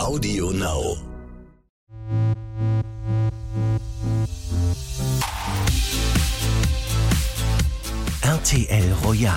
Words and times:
Audio 0.00 0.50
Now. 0.50 0.96
RTL 8.22 8.94
Royal. 9.04 9.34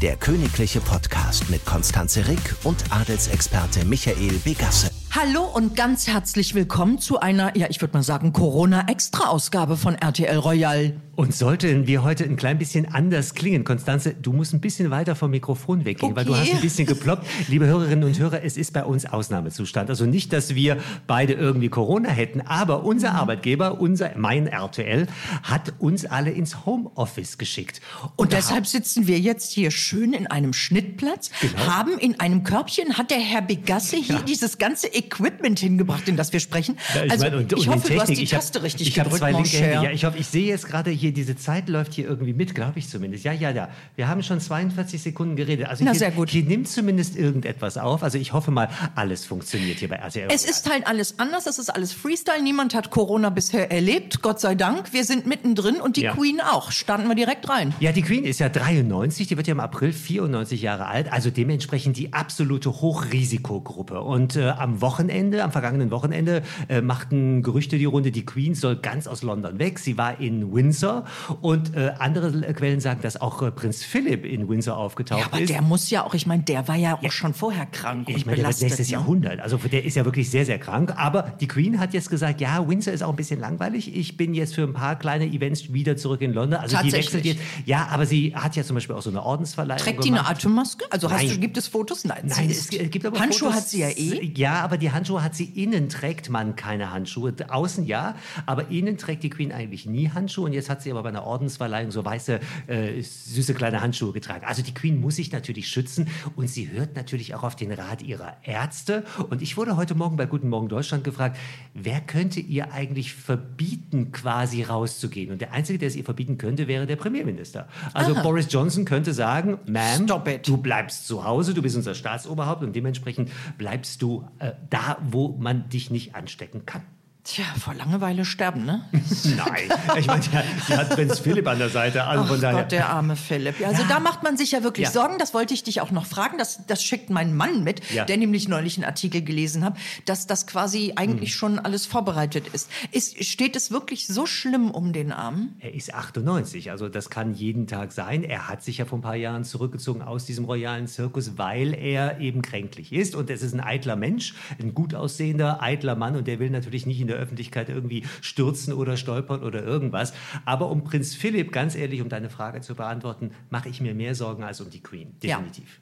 Der 0.00 0.16
königliche 0.16 0.80
Podcast 0.80 1.50
mit 1.50 1.66
Konstanze 1.66 2.28
Rick 2.28 2.54
und 2.62 2.76
Adelsexperte 2.90 3.84
Michael 3.84 4.38
Begasse. 4.44 4.90
Hallo 5.10 5.42
und 5.42 5.74
ganz 5.74 6.06
herzlich 6.06 6.54
willkommen 6.54 7.00
zu 7.00 7.18
einer, 7.18 7.56
ja, 7.56 7.66
ich 7.68 7.80
würde 7.80 7.94
mal 7.94 8.04
sagen, 8.04 8.32
Corona-Extra-Ausgabe 8.32 9.76
von 9.76 9.96
RTL 9.96 10.38
Royal. 10.38 10.94
Und 11.20 11.34
sollten 11.34 11.86
wir 11.86 12.02
heute 12.02 12.24
ein 12.24 12.36
klein 12.36 12.56
bisschen 12.56 12.94
anders 12.94 13.34
klingen, 13.34 13.62
Konstanze, 13.62 14.14
du 14.14 14.32
musst 14.32 14.54
ein 14.54 14.60
bisschen 14.62 14.90
weiter 14.90 15.14
vom 15.14 15.30
Mikrofon 15.30 15.84
weggehen, 15.84 16.12
okay. 16.12 16.16
weil 16.16 16.24
du 16.24 16.34
hast 16.34 16.50
ein 16.50 16.62
bisschen 16.62 16.86
geploppt. 16.86 17.26
Liebe 17.46 17.66
Hörerinnen 17.66 18.04
und 18.04 18.18
Hörer, 18.18 18.42
es 18.42 18.56
ist 18.56 18.72
bei 18.72 18.84
uns 18.84 19.04
Ausnahmezustand. 19.04 19.90
Also 19.90 20.06
nicht, 20.06 20.32
dass 20.32 20.54
wir 20.54 20.78
beide 21.06 21.34
irgendwie 21.34 21.68
Corona 21.68 22.08
hätten, 22.08 22.40
aber 22.40 22.84
unser 22.84 23.12
Arbeitgeber, 23.12 23.82
unser, 23.82 24.12
mein 24.16 24.46
RTL, 24.46 25.08
hat 25.42 25.74
uns 25.78 26.06
alle 26.06 26.30
ins 26.30 26.64
Homeoffice 26.64 27.36
geschickt. 27.36 27.82
Und, 28.02 28.12
und 28.16 28.32
deshalb 28.32 28.66
sitzen 28.66 29.06
wir 29.06 29.18
jetzt 29.18 29.52
hier 29.52 29.70
schön 29.70 30.14
in 30.14 30.26
einem 30.26 30.54
Schnittplatz, 30.54 31.30
genau. 31.42 31.66
haben 31.66 31.98
in 31.98 32.18
einem 32.18 32.44
Körbchen, 32.44 32.96
hat 32.96 33.10
der 33.10 33.20
Herr 33.20 33.42
Begasse 33.42 33.96
hier 33.96 34.16
ja. 34.16 34.22
dieses 34.22 34.56
ganze 34.56 34.86
Equipment 34.86 35.58
hingebracht, 35.58 36.08
in 36.08 36.16
das 36.16 36.32
wir 36.32 36.40
sprechen. 36.40 36.78
Ja, 36.94 37.04
ich 37.04 37.12
also 37.12 37.24
meine, 37.24 37.36
und, 37.36 37.52
ich 37.52 37.68
und 37.68 37.74
hoffe, 37.74 37.88
Technik, 37.88 37.96
du 37.96 38.00
hast 38.00 38.08
die 38.08 38.22
ich 38.22 38.30
Taste 38.30 38.58
hab, 38.60 38.64
richtig 38.64 38.88
ich 38.88 38.94
gedrückt, 38.94 39.18
zwei 39.18 39.32
linke 39.32 39.50
Hände. 39.50 39.84
Ja, 39.84 39.90
ich 39.90 40.06
hoffe, 40.06 40.16
ich 40.16 40.26
sehe 40.26 40.46
jetzt 40.46 40.66
gerade 40.66 40.90
hier, 40.90 41.09
diese 41.12 41.36
Zeit 41.36 41.68
läuft 41.68 41.94
hier 41.94 42.06
irgendwie 42.06 42.32
mit, 42.32 42.54
glaube 42.54 42.78
ich 42.78 42.88
zumindest. 42.88 43.24
Ja, 43.24 43.32
ja, 43.32 43.50
ja. 43.50 43.68
Wir 43.96 44.08
haben 44.08 44.22
schon 44.22 44.40
42 44.40 45.00
Sekunden 45.02 45.36
geredet. 45.36 45.66
Also 45.68 45.84
Na, 45.84 45.90
hier, 45.92 45.98
sehr 46.00 46.10
gut. 46.10 46.30
Hier 46.30 46.44
nimmt 46.44 46.68
zumindest 46.68 47.16
irgendetwas 47.16 47.76
auf. 47.78 48.02
Also 48.02 48.18
ich 48.18 48.32
hoffe 48.32 48.50
mal, 48.50 48.68
alles 48.94 49.24
funktioniert 49.24 49.78
hier 49.78 49.88
bei 49.88 49.96
RTL. 49.96 50.28
Es 50.32 50.44
ist 50.44 50.70
halt 50.70 50.86
alles 50.86 51.18
anders, 51.18 51.46
es 51.46 51.58
ist 51.58 51.70
alles 51.70 51.92
Freestyle. 51.92 52.42
Niemand 52.42 52.74
hat 52.74 52.90
Corona 52.90 53.30
bisher 53.30 53.70
erlebt, 53.70 54.22
Gott 54.22 54.40
sei 54.40 54.54
Dank. 54.54 54.92
Wir 54.92 55.04
sind 55.04 55.26
mittendrin 55.26 55.76
und 55.80 55.96
die 55.96 56.02
Ja. 56.02 56.14
Queen 56.14 56.40
auch. 56.40 56.70
Starten 56.70 57.08
wir 57.08 57.14
direkt 57.14 57.48
rein. 57.48 57.74
Ja, 57.80 57.92
die 57.92 58.02
Queen 58.02 58.24
ist 58.24 58.38
ja 58.40 58.48
93, 58.48 59.26
die 59.28 59.36
wird 59.36 59.46
ja 59.46 59.52
im 59.52 59.60
April 59.60 59.92
94 59.92 60.62
Jahre 60.62 60.86
alt, 60.86 61.12
also 61.12 61.30
dementsprechend 61.30 61.96
die 61.96 62.12
absolute 62.12 62.70
Hochrisikogruppe. 62.70 64.00
Und 64.00 64.36
äh, 64.36 64.48
am 64.50 64.80
Wochenende, 64.80 65.44
am 65.44 65.52
vergangenen 65.52 65.90
Wochenende, 65.90 66.42
äh, 66.68 66.80
machten 66.80 67.42
Gerüchte 67.42 67.78
die 67.78 67.84
Runde, 67.84 68.10
die 68.10 68.24
Queen 68.24 68.54
soll 68.54 68.76
ganz 68.76 69.06
aus 69.06 69.22
London 69.22 69.58
weg. 69.58 69.78
Sie 69.78 69.98
war 69.98 70.20
in 70.20 70.52
Windsor 70.52 70.99
und 71.40 71.74
äh, 71.76 71.92
andere 71.98 72.30
Quellen 72.54 72.80
sagen, 72.80 73.00
dass 73.02 73.20
auch 73.20 73.42
äh, 73.42 73.50
Prinz 73.50 73.82
Philipp 73.84 74.24
in 74.24 74.48
Windsor 74.48 74.76
aufgetaucht 74.76 75.20
Ja, 75.20 75.26
aber 75.26 75.40
ist. 75.40 75.50
der 75.50 75.62
muss 75.62 75.90
ja 75.90 76.04
auch, 76.04 76.14
ich 76.14 76.26
meine, 76.26 76.42
der 76.42 76.66
war 76.68 76.76
ja 76.76 76.98
auch 77.02 77.12
schon 77.12 77.34
vorher 77.34 77.66
krank 77.66 78.08
Ich 78.08 78.26
meine, 78.26 78.36
der 78.36 78.42
belastet. 78.44 78.64
nächstes 78.68 78.88
ne? 78.88 78.92
Jahrhundert. 78.94 79.40
Also 79.40 79.56
der 79.58 79.84
ist 79.84 79.96
ja 79.96 80.04
wirklich 80.04 80.30
sehr, 80.30 80.44
sehr 80.46 80.58
krank. 80.58 80.94
Aber 80.96 81.22
die 81.40 81.48
Queen 81.48 81.78
hat 81.80 81.94
jetzt 81.94 82.10
gesagt, 82.10 82.40
ja, 82.40 82.66
Windsor 82.68 82.92
ist 82.92 83.02
auch 83.02 83.10
ein 83.10 83.16
bisschen 83.16 83.40
langweilig. 83.40 83.94
Ich 83.94 84.16
bin 84.16 84.34
jetzt 84.34 84.54
für 84.54 84.62
ein 84.62 84.72
paar 84.72 84.96
kleine 84.98 85.26
Events 85.26 85.72
wieder 85.72 85.96
zurück 85.96 86.20
in 86.20 86.32
London. 86.32 86.60
Also 86.60 86.76
die 86.82 86.92
wechselt 86.92 87.24
jetzt. 87.24 87.40
Ja, 87.66 87.88
aber 87.90 88.06
sie 88.06 88.34
hat 88.34 88.56
ja 88.56 88.64
zum 88.64 88.74
Beispiel 88.74 88.96
auch 88.96 89.02
so 89.02 89.10
eine 89.10 89.22
Ordensverleihung 89.22 89.80
Trägt 89.82 90.04
die 90.04 90.08
eine 90.08 90.18
gemacht. 90.18 90.36
Atemmaske? 90.36 90.84
Also 90.90 91.08
du, 91.08 91.38
gibt 91.38 91.56
es 91.56 91.68
Fotos? 91.68 92.04
Nein. 92.04 92.24
Nein, 92.24 92.50
es 92.50 92.68
gibt 92.68 93.04
aber 93.04 93.18
Handschuhe 93.18 93.48
Fotos, 93.50 93.62
hat 93.62 93.68
sie 93.68 93.80
ja 93.80 93.88
eh. 93.88 94.32
Ja, 94.36 94.60
aber 94.62 94.76
die 94.78 94.90
Handschuhe 94.92 95.22
hat 95.22 95.34
sie 95.34 95.44
innen 95.44 95.88
trägt 95.88 96.28
man 96.30 96.56
keine 96.56 96.92
Handschuhe. 96.92 97.34
Außen 97.48 97.86
ja, 97.86 98.14
aber 98.46 98.70
innen 98.70 98.98
trägt 98.98 99.22
die 99.22 99.30
Queen 99.30 99.52
eigentlich 99.52 99.86
nie 99.86 100.10
Handschuhe. 100.10 100.46
Und 100.46 100.52
jetzt 100.52 100.70
hat 100.70 100.79
sie 100.82 100.90
aber 100.90 101.02
bei 101.02 101.08
einer 101.08 101.24
Ordensverleihung 101.24 101.90
so 101.90 102.04
weiße, 102.04 102.40
äh, 102.66 103.00
süße 103.00 103.54
kleine 103.54 103.80
Handschuhe 103.80 104.12
getragen. 104.12 104.44
Also 104.46 104.62
die 104.62 104.74
Queen 104.74 105.00
muss 105.00 105.16
sich 105.16 105.32
natürlich 105.32 105.68
schützen 105.68 106.08
und 106.36 106.48
sie 106.48 106.70
hört 106.70 106.96
natürlich 106.96 107.34
auch 107.34 107.42
auf 107.42 107.56
den 107.56 107.72
Rat 107.72 108.02
ihrer 108.02 108.36
Ärzte. 108.42 109.04
Und 109.28 109.42
ich 109.42 109.56
wurde 109.56 109.76
heute 109.76 109.94
Morgen 109.94 110.16
bei 110.16 110.26
Guten 110.26 110.48
Morgen 110.48 110.68
Deutschland 110.68 111.04
gefragt, 111.04 111.36
wer 111.74 112.00
könnte 112.00 112.40
ihr 112.40 112.72
eigentlich 112.72 113.14
verbieten, 113.14 114.12
quasi 114.12 114.62
rauszugehen? 114.62 115.30
Und 115.30 115.40
der 115.40 115.52
Einzige, 115.52 115.78
der 115.78 115.88
es 115.88 115.96
ihr 115.96 116.04
verbieten 116.04 116.38
könnte, 116.38 116.68
wäre 116.68 116.86
der 116.86 116.96
Premierminister. 116.96 117.68
Also 117.94 118.14
Boris 118.14 118.46
Johnson 118.50 118.84
könnte 118.84 119.12
sagen, 119.12 119.58
Ma'am, 119.66 120.38
du 120.42 120.56
bleibst 120.56 121.06
zu 121.06 121.24
Hause, 121.24 121.54
du 121.54 121.62
bist 121.62 121.76
unser 121.76 121.94
Staatsoberhaupt 121.94 122.62
und 122.62 122.74
dementsprechend 122.74 123.30
bleibst 123.58 124.02
du 124.02 124.28
äh, 124.38 124.52
da, 124.68 124.98
wo 125.02 125.36
man 125.38 125.68
dich 125.68 125.90
nicht 125.90 126.14
anstecken 126.14 126.66
kann. 126.66 126.82
Tja, 127.22 127.44
vor 127.62 127.74
Langeweile 127.74 128.24
sterben, 128.24 128.64
ne? 128.64 128.82
Nein, 129.36 129.68
ich 129.98 130.06
meine, 130.06 130.22
die, 130.22 130.74
hat- 130.76 130.88
Prinz 130.90 131.18
Philipp 131.18 131.46
an 131.46 131.58
der 131.58 131.68
Seite. 131.68 132.04
Also 132.04 132.24
Ach 132.24 132.28
von 132.28 132.40
daher. 132.40 132.62
Gott, 132.62 132.72
der 132.72 132.88
arme 132.88 133.14
Philipp. 133.14 133.60
Ja, 133.60 133.68
also 133.68 133.82
da 133.88 134.00
macht 134.00 134.22
man 134.22 134.38
sich 134.38 134.52
ja 134.52 134.62
wirklich 134.62 134.86
Ja. 134.86 134.90
Sorgen. 134.92 135.18
Das 135.18 135.34
wollte 135.34 135.52
ich 135.52 135.62
dich 135.62 135.82
auch 135.82 135.90
noch 135.90 136.06
fragen. 136.06 136.38
Das, 136.38 136.66
das 136.66 136.82
schickt 136.82 137.10
mein 137.10 137.36
Mann 137.36 137.62
mit, 137.62 137.82
Ja. 137.92 138.06
der 138.06 138.16
nämlich 138.16 138.48
neulich 138.48 138.78
einen 138.78 138.84
Artikel 138.86 139.22
gelesen 139.22 139.64
hat, 139.64 139.76
dass 140.06 140.26
das 140.26 140.46
quasi 140.46 140.86
Hm. 140.88 140.92
eigentlich 140.96 141.34
schon 141.34 141.58
alles 141.58 141.84
vorbereitet 141.84 142.46
ist. 142.54 142.70
ist. 142.90 143.22
Steht 143.22 143.54
es 143.54 143.70
wirklich 143.70 144.06
so 144.06 144.24
schlimm 144.24 144.70
um 144.70 144.94
den 144.94 145.12
Arm? 145.12 145.50
Er 145.60 145.74
ist 145.74 145.92
98, 145.94 146.70
also 146.70 146.88
das 146.88 147.10
kann 147.10 147.34
jeden 147.34 147.66
Tag 147.66 147.92
sein. 147.92 148.24
Er 148.24 148.48
hat 148.48 148.62
sich 148.62 148.78
ja 148.78 148.86
vor 148.86 148.98
ein 148.98 149.02
paar 149.02 149.14
Jahren 149.16 149.44
zurückgezogen 149.44 150.00
aus 150.00 150.24
diesem 150.24 150.46
royalen 150.46 150.86
Zirkus, 150.86 151.36
weil 151.36 151.74
er 151.74 152.18
eben 152.18 152.40
kränklich 152.40 152.94
ist. 152.94 153.14
Und 153.14 153.28
es 153.28 153.42
ist 153.42 153.52
ein 153.52 153.60
eitler 153.60 153.96
Mensch, 153.96 154.34
ein 154.58 154.72
gut 154.72 154.94
aussehender, 154.94 155.60
eitler 155.62 155.96
Mann. 155.96 156.16
Und 156.16 156.26
der 156.26 156.38
will 156.38 156.48
natürlich 156.48 156.86
nicht 156.86 157.00
in 157.00 157.09
der 157.10 157.18
Öffentlichkeit 157.18 157.68
irgendwie 157.68 158.04
stürzen 158.20 158.72
oder 158.72 158.96
stolpern 158.96 159.42
oder 159.42 159.62
irgendwas. 159.62 160.12
Aber 160.44 160.70
um 160.70 160.84
Prinz 160.84 161.14
Philipp, 161.14 161.52
ganz 161.52 161.74
ehrlich, 161.74 162.00
um 162.00 162.08
deine 162.08 162.30
Frage 162.30 162.60
zu 162.60 162.74
beantworten, 162.74 163.32
mache 163.50 163.68
ich 163.68 163.80
mir 163.80 163.94
mehr 163.94 164.14
Sorgen 164.14 164.44
als 164.44 164.60
um 164.60 164.70
die 164.70 164.82
Queen. 164.82 165.14
Ja. 165.22 165.36
Definitiv. 165.36 165.80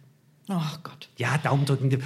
Ach 0.48 0.82
Gott. 0.82 1.10
Ja, 1.16 1.36
Daumen 1.38 1.66
drücken. 1.66 2.02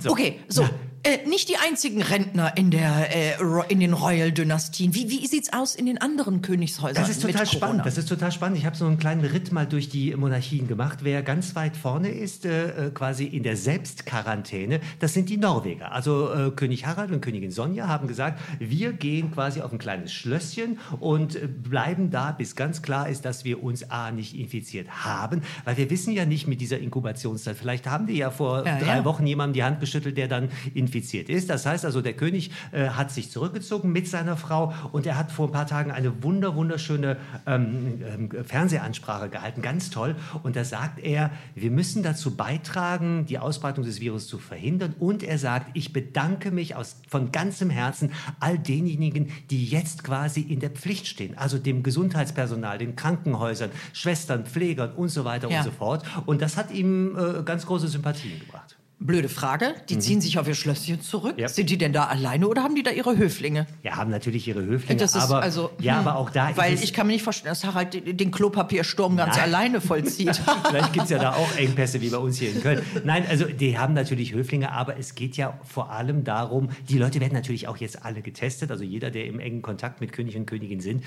So. 0.00 0.10
Okay, 0.10 0.40
so. 0.48 0.68
Äh, 1.04 1.28
nicht 1.28 1.50
die 1.50 1.58
einzigen 1.58 2.00
Rentner 2.00 2.56
in, 2.56 2.70
der, 2.70 3.14
äh, 3.14 3.34
in 3.68 3.78
den 3.78 3.92
Royal-Dynastien. 3.92 4.94
Wie, 4.94 5.10
wie 5.10 5.26
sieht's 5.26 5.52
aus 5.52 5.74
in 5.74 5.84
den 5.84 6.00
anderen 6.00 6.40
Königshäusern? 6.40 6.94
Das 6.94 7.10
ist 7.10 7.20
total 7.20 7.44
spannend. 7.46 7.84
Das 7.84 7.98
ist 7.98 8.08
total 8.08 8.32
spannend. 8.32 8.56
Ich 8.56 8.64
habe 8.64 8.74
so 8.74 8.86
einen 8.86 8.98
kleinen 8.98 9.22
Ritt 9.22 9.52
mal 9.52 9.66
durch 9.66 9.90
die 9.90 10.16
Monarchien 10.16 10.66
gemacht. 10.66 11.00
Wer 11.02 11.22
ganz 11.22 11.54
weit 11.56 11.76
vorne 11.76 12.08
ist, 12.08 12.46
äh, 12.46 12.86
äh, 12.86 12.90
quasi 12.90 13.26
in 13.26 13.42
der 13.42 13.58
Selbstquarantäne, 13.58 14.80
das 14.98 15.12
sind 15.12 15.28
die 15.28 15.36
Norweger. 15.36 15.92
Also 15.92 16.32
äh, 16.32 16.50
König 16.52 16.86
Harald 16.86 17.10
und 17.10 17.20
Königin 17.20 17.50
Sonja 17.50 17.86
haben 17.86 18.08
gesagt, 18.08 18.40
wir 18.58 18.94
gehen 18.94 19.30
quasi 19.30 19.60
auf 19.60 19.72
ein 19.72 19.78
kleines 19.78 20.10
Schlösschen 20.10 20.78
und 21.00 21.36
äh, 21.36 21.46
bleiben 21.48 22.10
da, 22.10 22.32
bis 22.32 22.56
ganz 22.56 22.80
klar 22.80 23.10
ist, 23.10 23.26
dass 23.26 23.44
wir 23.44 23.62
uns 23.62 23.90
A 23.90 24.10
nicht 24.10 24.34
infiziert 24.34 24.88
haben, 25.04 25.42
weil 25.66 25.76
wir 25.76 25.90
wissen 25.90 26.14
ja 26.14 26.24
nicht 26.24 26.46
mit 26.46 26.62
dieser 26.62 26.78
Inkubationszeit. 26.78 27.56
Vielleicht 27.58 27.86
haben 27.86 28.06
die 28.06 28.16
ja 28.16 28.30
vor 28.30 28.64
Ja, 28.64 28.78
drei 28.78 28.96
ja. 28.96 29.04
Wochen 29.04 29.26
jemandem 29.26 29.52
die 29.52 29.64
Hand 29.64 29.80
geschüttelt, 29.80 30.16
der 30.16 30.28
dann 30.28 30.48
infiziert 30.72 30.93
ist. 30.94 31.50
Das 31.50 31.66
heißt 31.66 31.84
also, 31.84 32.00
der 32.00 32.12
König 32.14 32.50
äh, 32.72 32.88
hat 32.88 33.10
sich 33.10 33.30
zurückgezogen 33.30 33.92
mit 33.92 34.08
seiner 34.08 34.36
Frau 34.36 34.72
und 34.92 35.06
er 35.06 35.16
hat 35.16 35.32
vor 35.32 35.48
ein 35.48 35.52
paar 35.52 35.66
Tagen 35.66 35.90
eine 35.90 36.22
wunder, 36.22 36.54
wunderschöne 36.54 37.16
ähm, 37.46 38.02
ähm, 38.04 38.30
Fernsehansprache 38.44 39.28
gehalten, 39.28 39.62
ganz 39.62 39.90
toll. 39.90 40.16
Und 40.42 40.56
da 40.56 40.64
sagt 40.64 41.00
er, 41.00 41.30
wir 41.54 41.70
müssen 41.70 42.02
dazu 42.02 42.36
beitragen, 42.36 43.26
die 43.26 43.38
Ausbreitung 43.38 43.84
des 43.84 44.00
Virus 44.00 44.26
zu 44.26 44.38
verhindern. 44.38 44.94
Und 44.98 45.22
er 45.22 45.38
sagt, 45.38 45.70
ich 45.74 45.92
bedanke 45.92 46.50
mich 46.50 46.76
aus, 46.76 46.96
von 47.08 47.32
ganzem 47.32 47.70
Herzen 47.70 48.12
all 48.40 48.58
denjenigen, 48.58 49.30
die 49.50 49.64
jetzt 49.66 50.04
quasi 50.04 50.40
in 50.40 50.60
der 50.60 50.70
Pflicht 50.70 51.06
stehen, 51.06 51.36
also 51.36 51.58
dem 51.58 51.82
Gesundheitspersonal, 51.82 52.78
den 52.78 52.96
Krankenhäusern, 52.96 53.70
Schwestern, 53.92 54.46
Pflegern 54.46 54.92
und 54.92 55.08
so 55.08 55.24
weiter 55.24 55.50
Ja. 55.50 55.58
und 55.58 55.64
so 55.64 55.70
fort. 55.70 56.04
Und 56.26 56.42
das 56.42 56.56
hat 56.56 56.70
ihm 56.70 57.16
äh, 57.16 57.42
ganz 57.42 57.66
große 57.66 57.88
Sympathien 57.88 58.38
gebracht. 58.40 58.73
Blöde 59.00 59.28
Frage. 59.28 59.74
Die 59.88 59.98
ziehen 59.98 60.20
sich 60.20 60.38
auf 60.38 60.48
ihr 60.48 60.54
Schlösschen 60.54 61.02
zurück. 61.02 61.36
Mhm. 61.36 61.42
Ja. 61.42 61.48
Sind 61.48 61.68
die 61.68 61.76
denn 61.76 61.92
da 61.92 62.04
alleine 62.04 62.48
oder 62.48 62.62
haben 62.62 62.74
die 62.74 62.82
da 62.82 62.90
ihre 62.90 63.18
Höflinge? 63.18 63.66
Ja, 63.82 63.96
haben 63.96 64.10
natürlich 64.10 64.48
ihre 64.48 64.64
Höflinge, 64.64 64.98
Das 64.98 65.14
ist 65.14 65.22
aber, 65.22 65.42
also, 65.42 65.70
ja, 65.80 65.98
hm, 65.98 66.06
aber 66.06 66.18
auch 66.18 66.30
da 66.30 66.56
Weil 66.56 66.74
ich 66.74 66.92
kann 66.94 67.06
mir 67.06 67.12
nicht 67.12 67.22
vorstellen, 67.22 67.50
dass 67.50 67.64
Harald 67.64 67.94
den 67.94 68.30
Klopapiersturm 68.30 69.16
ganz 69.16 69.36
Nein. 69.36 69.44
alleine 69.44 69.80
vollzieht. 69.80 70.40
Vielleicht 70.68 70.92
gibt 70.92 71.04
es 71.04 71.10
ja 71.10 71.18
da 71.18 71.34
auch 71.34 71.56
Engpässe 71.56 72.00
wie 72.00 72.08
bei 72.08 72.16
uns 72.16 72.38
hier 72.38 72.50
in 72.50 72.62
Köln. 72.62 72.82
Nein, 73.04 73.26
also 73.28 73.44
die 73.44 73.76
haben 73.76 73.94
natürlich 73.94 74.32
Höflinge, 74.32 74.72
aber 74.72 74.96
es 74.96 75.14
geht 75.14 75.36
ja 75.36 75.58
vor 75.64 75.90
allem 75.90 76.24
darum, 76.24 76.70
die 76.88 76.96
Leute 76.96 77.20
werden 77.20 77.34
natürlich 77.34 77.68
auch 77.68 77.76
jetzt 77.76 78.04
alle 78.04 78.22
getestet, 78.22 78.70
also 78.70 78.84
jeder, 78.84 79.10
der 79.10 79.26
im 79.26 79.38
engen 79.38 79.60
Kontakt 79.60 80.00
mit 80.00 80.12
König 80.12 80.36
und 80.36 80.46
Königin 80.46 80.80
sind, 80.80 81.04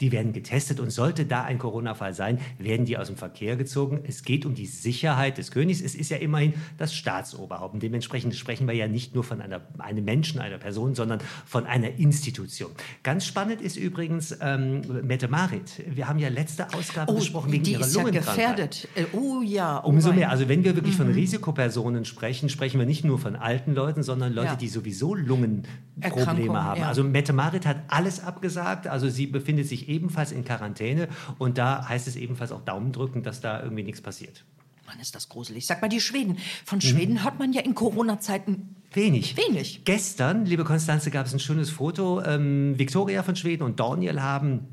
die 0.00 0.12
werden 0.12 0.32
getestet 0.32 0.78
und 0.78 0.90
sollte 0.90 1.24
da 1.24 1.42
ein 1.42 1.58
Corona-Fall 1.58 2.14
sein, 2.14 2.38
werden 2.58 2.86
die 2.86 2.98
aus 2.98 3.08
dem 3.08 3.16
Verkehr 3.16 3.56
gezogen. 3.56 4.00
Es 4.06 4.22
geht 4.22 4.46
um 4.46 4.54
die 4.54 4.66
Sicherheit 4.66 5.38
des 5.38 5.50
Königs. 5.50 5.80
Es 5.80 5.94
ist 5.94 6.10
ja 6.10 6.18
immerhin 6.18 6.54
das 6.78 6.89
Staatsoberhaupt. 6.94 7.74
Und 7.74 7.82
dementsprechend 7.82 8.34
sprechen 8.34 8.66
wir 8.66 8.74
ja 8.74 8.88
nicht 8.88 9.14
nur 9.14 9.24
von 9.24 9.40
einer, 9.40 9.60
einem 9.78 10.04
Menschen, 10.04 10.40
einer 10.40 10.58
Person, 10.58 10.94
sondern 10.94 11.20
von 11.46 11.66
einer 11.66 11.98
Institution. 11.98 12.70
Ganz 13.02 13.24
spannend 13.26 13.60
ist 13.60 13.76
übrigens 13.76 14.36
ähm, 14.40 14.82
Mette 15.02 15.28
Marit. 15.28 15.82
Wir 15.86 16.08
haben 16.08 16.18
ja 16.18 16.28
letzte 16.28 16.72
Ausgabe 16.74 17.12
besprochen 17.14 17.52
wegen 17.52 17.62
Oh, 17.62 17.64
die 17.64 17.72
ihrer 17.72 17.80
ist 17.86 17.96
ja 17.96 18.02
gefährdet. 18.04 18.88
Äh, 18.94 19.04
Oh 19.12 19.42
ja. 19.42 19.82
Oh 19.84 19.88
Umso 19.88 20.12
mehr. 20.12 20.30
Also 20.30 20.48
wenn 20.48 20.64
wir 20.64 20.74
wirklich 20.76 20.96
von 20.96 21.10
Risikopersonen 21.10 22.04
sprechen, 22.04 22.48
sprechen 22.48 22.78
wir 22.78 22.86
nicht 22.86 23.04
nur 23.04 23.18
von 23.18 23.36
alten 23.36 23.74
Leuten, 23.74 24.02
sondern 24.02 24.32
Leute, 24.32 24.48
Ja. 24.48 24.56
die 24.56 24.68
sowieso 24.68 25.14
Lungenprobleme 25.14 26.62
haben. 26.62 26.80
ja. 26.80 26.88
Also 26.88 27.02
Mette 27.04 27.32
Marit 27.32 27.66
hat 27.66 27.78
alles 27.88 28.22
abgesagt. 28.22 28.86
Also 28.86 29.08
sie 29.08 29.26
befindet 29.26 29.66
sich 29.66 29.88
ebenfalls 29.88 30.32
in 30.32 30.44
Quarantäne 30.44 31.08
und 31.38 31.58
da 31.58 31.88
heißt 31.88 32.06
es 32.08 32.16
ebenfalls 32.16 32.52
auch 32.52 32.62
Daumen 32.62 32.92
drücken, 32.92 33.22
dass 33.22 33.40
da 33.40 33.62
irgendwie 33.62 33.82
nichts 33.82 34.00
passiert. 34.00 34.44
Mann, 34.90 34.98
ist 34.98 35.14
das 35.14 35.28
gruselig. 35.28 35.66
Sag 35.66 35.82
mal, 35.82 35.88
die 35.88 36.00
Schweden. 36.00 36.38
Von 36.64 36.80
Schweden 36.80 37.22
hört 37.22 37.38
man 37.38 37.52
ja 37.52 37.60
in 37.60 37.76
Corona-Zeiten 37.76 38.74
Wenig. 38.92 39.36
Wenig. 39.36 39.82
Gestern, 39.84 40.46
liebe 40.46 40.64
Konstanze, 40.64 41.12
gab 41.12 41.26
es 41.26 41.32
ein 41.32 41.38
schönes 41.38 41.70
Foto. 41.70 42.20
Ähm, 42.24 42.76
Victoria 42.76 43.22
von 43.22 43.36
Schweden 43.36 43.62
und 43.62 43.78
Daniel 43.78 44.20
haben 44.20 44.66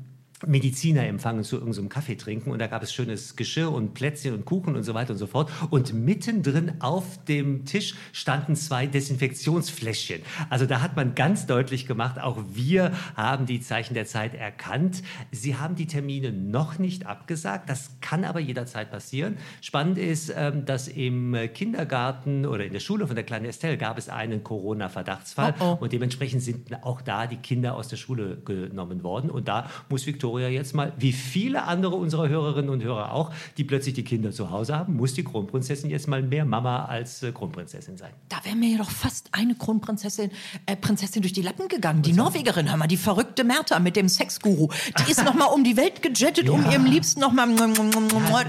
Mediziner 0.46 1.06
empfangen 1.06 1.44
zu 1.44 1.56
irgendeinem 1.56 1.88
Kaffee 1.88 2.16
trinken 2.16 2.50
und 2.50 2.58
da 2.58 2.66
gab 2.66 2.82
es 2.82 2.92
schönes 2.92 3.36
Geschirr 3.36 3.72
und 3.72 3.94
Plätzchen 3.94 4.34
und 4.34 4.44
Kuchen 4.44 4.76
und 4.76 4.84
so 4.84 4.94
weiter 4.94 5.12
und 5.12 5.18
so 5.18 5.26
fort. 5.26 5.50
Und 5.70 5.92
mittendrin 5.92 6.72
auf 6.80 7.24
dem 7.24 7.64
Tisch 7.64 7.94
standen 8.12 8.54
zwei 8.56 8.86
Desinfektionsfläschchen. 8.86 10.22
Also 10.48 10.66
da 10.66 10.80
hat 10.80 10.96
man 10.96 11.14
ganz 11.14 11.46
deutlich 11.46 11.86
gemacht, 11.86 12.20
auch 12.20 12.38
wir 12.48 12.92
haben 13.16 13.46
die 13.46 13.60
Zeichen 13.60 13.94
der 13.94 14.06
Zeit 14.06 14.34
erkannt. 14.34 15.02
Sie 15.32 15.56
haben 15.56 15.74
die 15.74 15.86
Termine 15.86 16.32
noch 16.32 16.78
nicht 16.78 17.06
abgesagt. 17.06 17.68
Das 17.68 17.90
kann 18.00 18.24
aber 18.24 18.40
jederzeit 18.40 18.90
passieren. 18.90 19.38
Spannend 19.60 19.98
ist, 19.98 20.32
ähm, 20.36 20.64
dass 20.64 20.88
im 20.88 21.36
Kindergarten 21.52 22.46
oder 22.46 22.64
in 22.64 22.72
der 22.72 22.80
Schule 22.80 23.06
von 23.06 23.16
der 23.16 23.24
kleinen 23.24 23.46
Estelle 23.46 23.76
gab 23.76 23.98
es 23.98 24.08
einen 24.08 24.44
Corona-Verdachtsfall 24.44 25.48
Oh, 25.60 25.64
oh. 25.64 25.78
und 25.80 25.92
dementsprechend 25.92 26.42
sind 26.42 26.84
auch 26.84 27.00
da 27.00 27.26
die 27.26 27.36
Kinder 27.36 27.74
aus 27.74 27.88
der 27.88 27.96
Schule 27.96 28.38
genommen 28.44 29.02
worden. 29.02 29.30
Und 29.30 29.48
da 29.48 29.70
muss 29.88 30.06
Victoria 30.28 30.48
jetzt 30.48 30.74
mal, 30.74 30.92
wie 30.98 31.12
viele 31.12 31.62
andere 31.64 31.96
unserer 31.96 32.28
Hörerinnen 32.28 32.68
und 32.70 32.82
Hörer 32.84 33.12
auch, 33.14 33.32
die 33.56 33.64
plötzlich 33.64 33.94
die 33.94 34.04
Kinder 34.04 34.30
zu 34.30 34.50
Hause 34.50 34.76
haben, 34.76 34.94
muss 34.96 35.14
die 35.14 35.24
Kronprinzessin 35.24 35.88
jetzt 35.88 36.06
mal 36.06 36.22
mehr 36.22 36.44
Mama 36.44 36.84
als 36.84 37.22
äh, 37.22 37.32
Kronprinzessin 37.32 37.96
sein. 37.96 38.10
Da 38.28 38.36
wäre 38.44 38.54
mir 38.54 38.72
ja 38.72 38.78
doch 38.78 38.90
fast 38.90 39.28
eine 39.32 39.54
Kronprinzessin 39.54 40.30
äh, 40.66 40.76
Prinzessin 40.76 41.22
durch 41.22 41.32
die 41.32 41.40
Lappen 41.40 41.68
gegangen. 41.68 42.02
Die 42.02 42.12
Norwegerin, 42.12 42.68
hör 42.68 42.76
mal, 42.76 42.86
die 42.88 42.98
verrückte 42.98 43.42
Merta 43.42 43.78
mit 43.78 43.96
dem 43.96 44.08
Sexguru. 44.08 44.68
Die 45.06 45.10
ist 45.10 45.24
noch 45.24 45.32
mal 45.34 45.46
um 45.46 45.64
die 45.64 45.78
Welt 45.78 46.02
gejettet, 46.02 46.50
um 46.50 46.62
Ja. 46.64 46.72
ihrem 46.72 46.84
Liebsten 46.84 47.20
noch 47.20 47.32
mal 47.32 47.48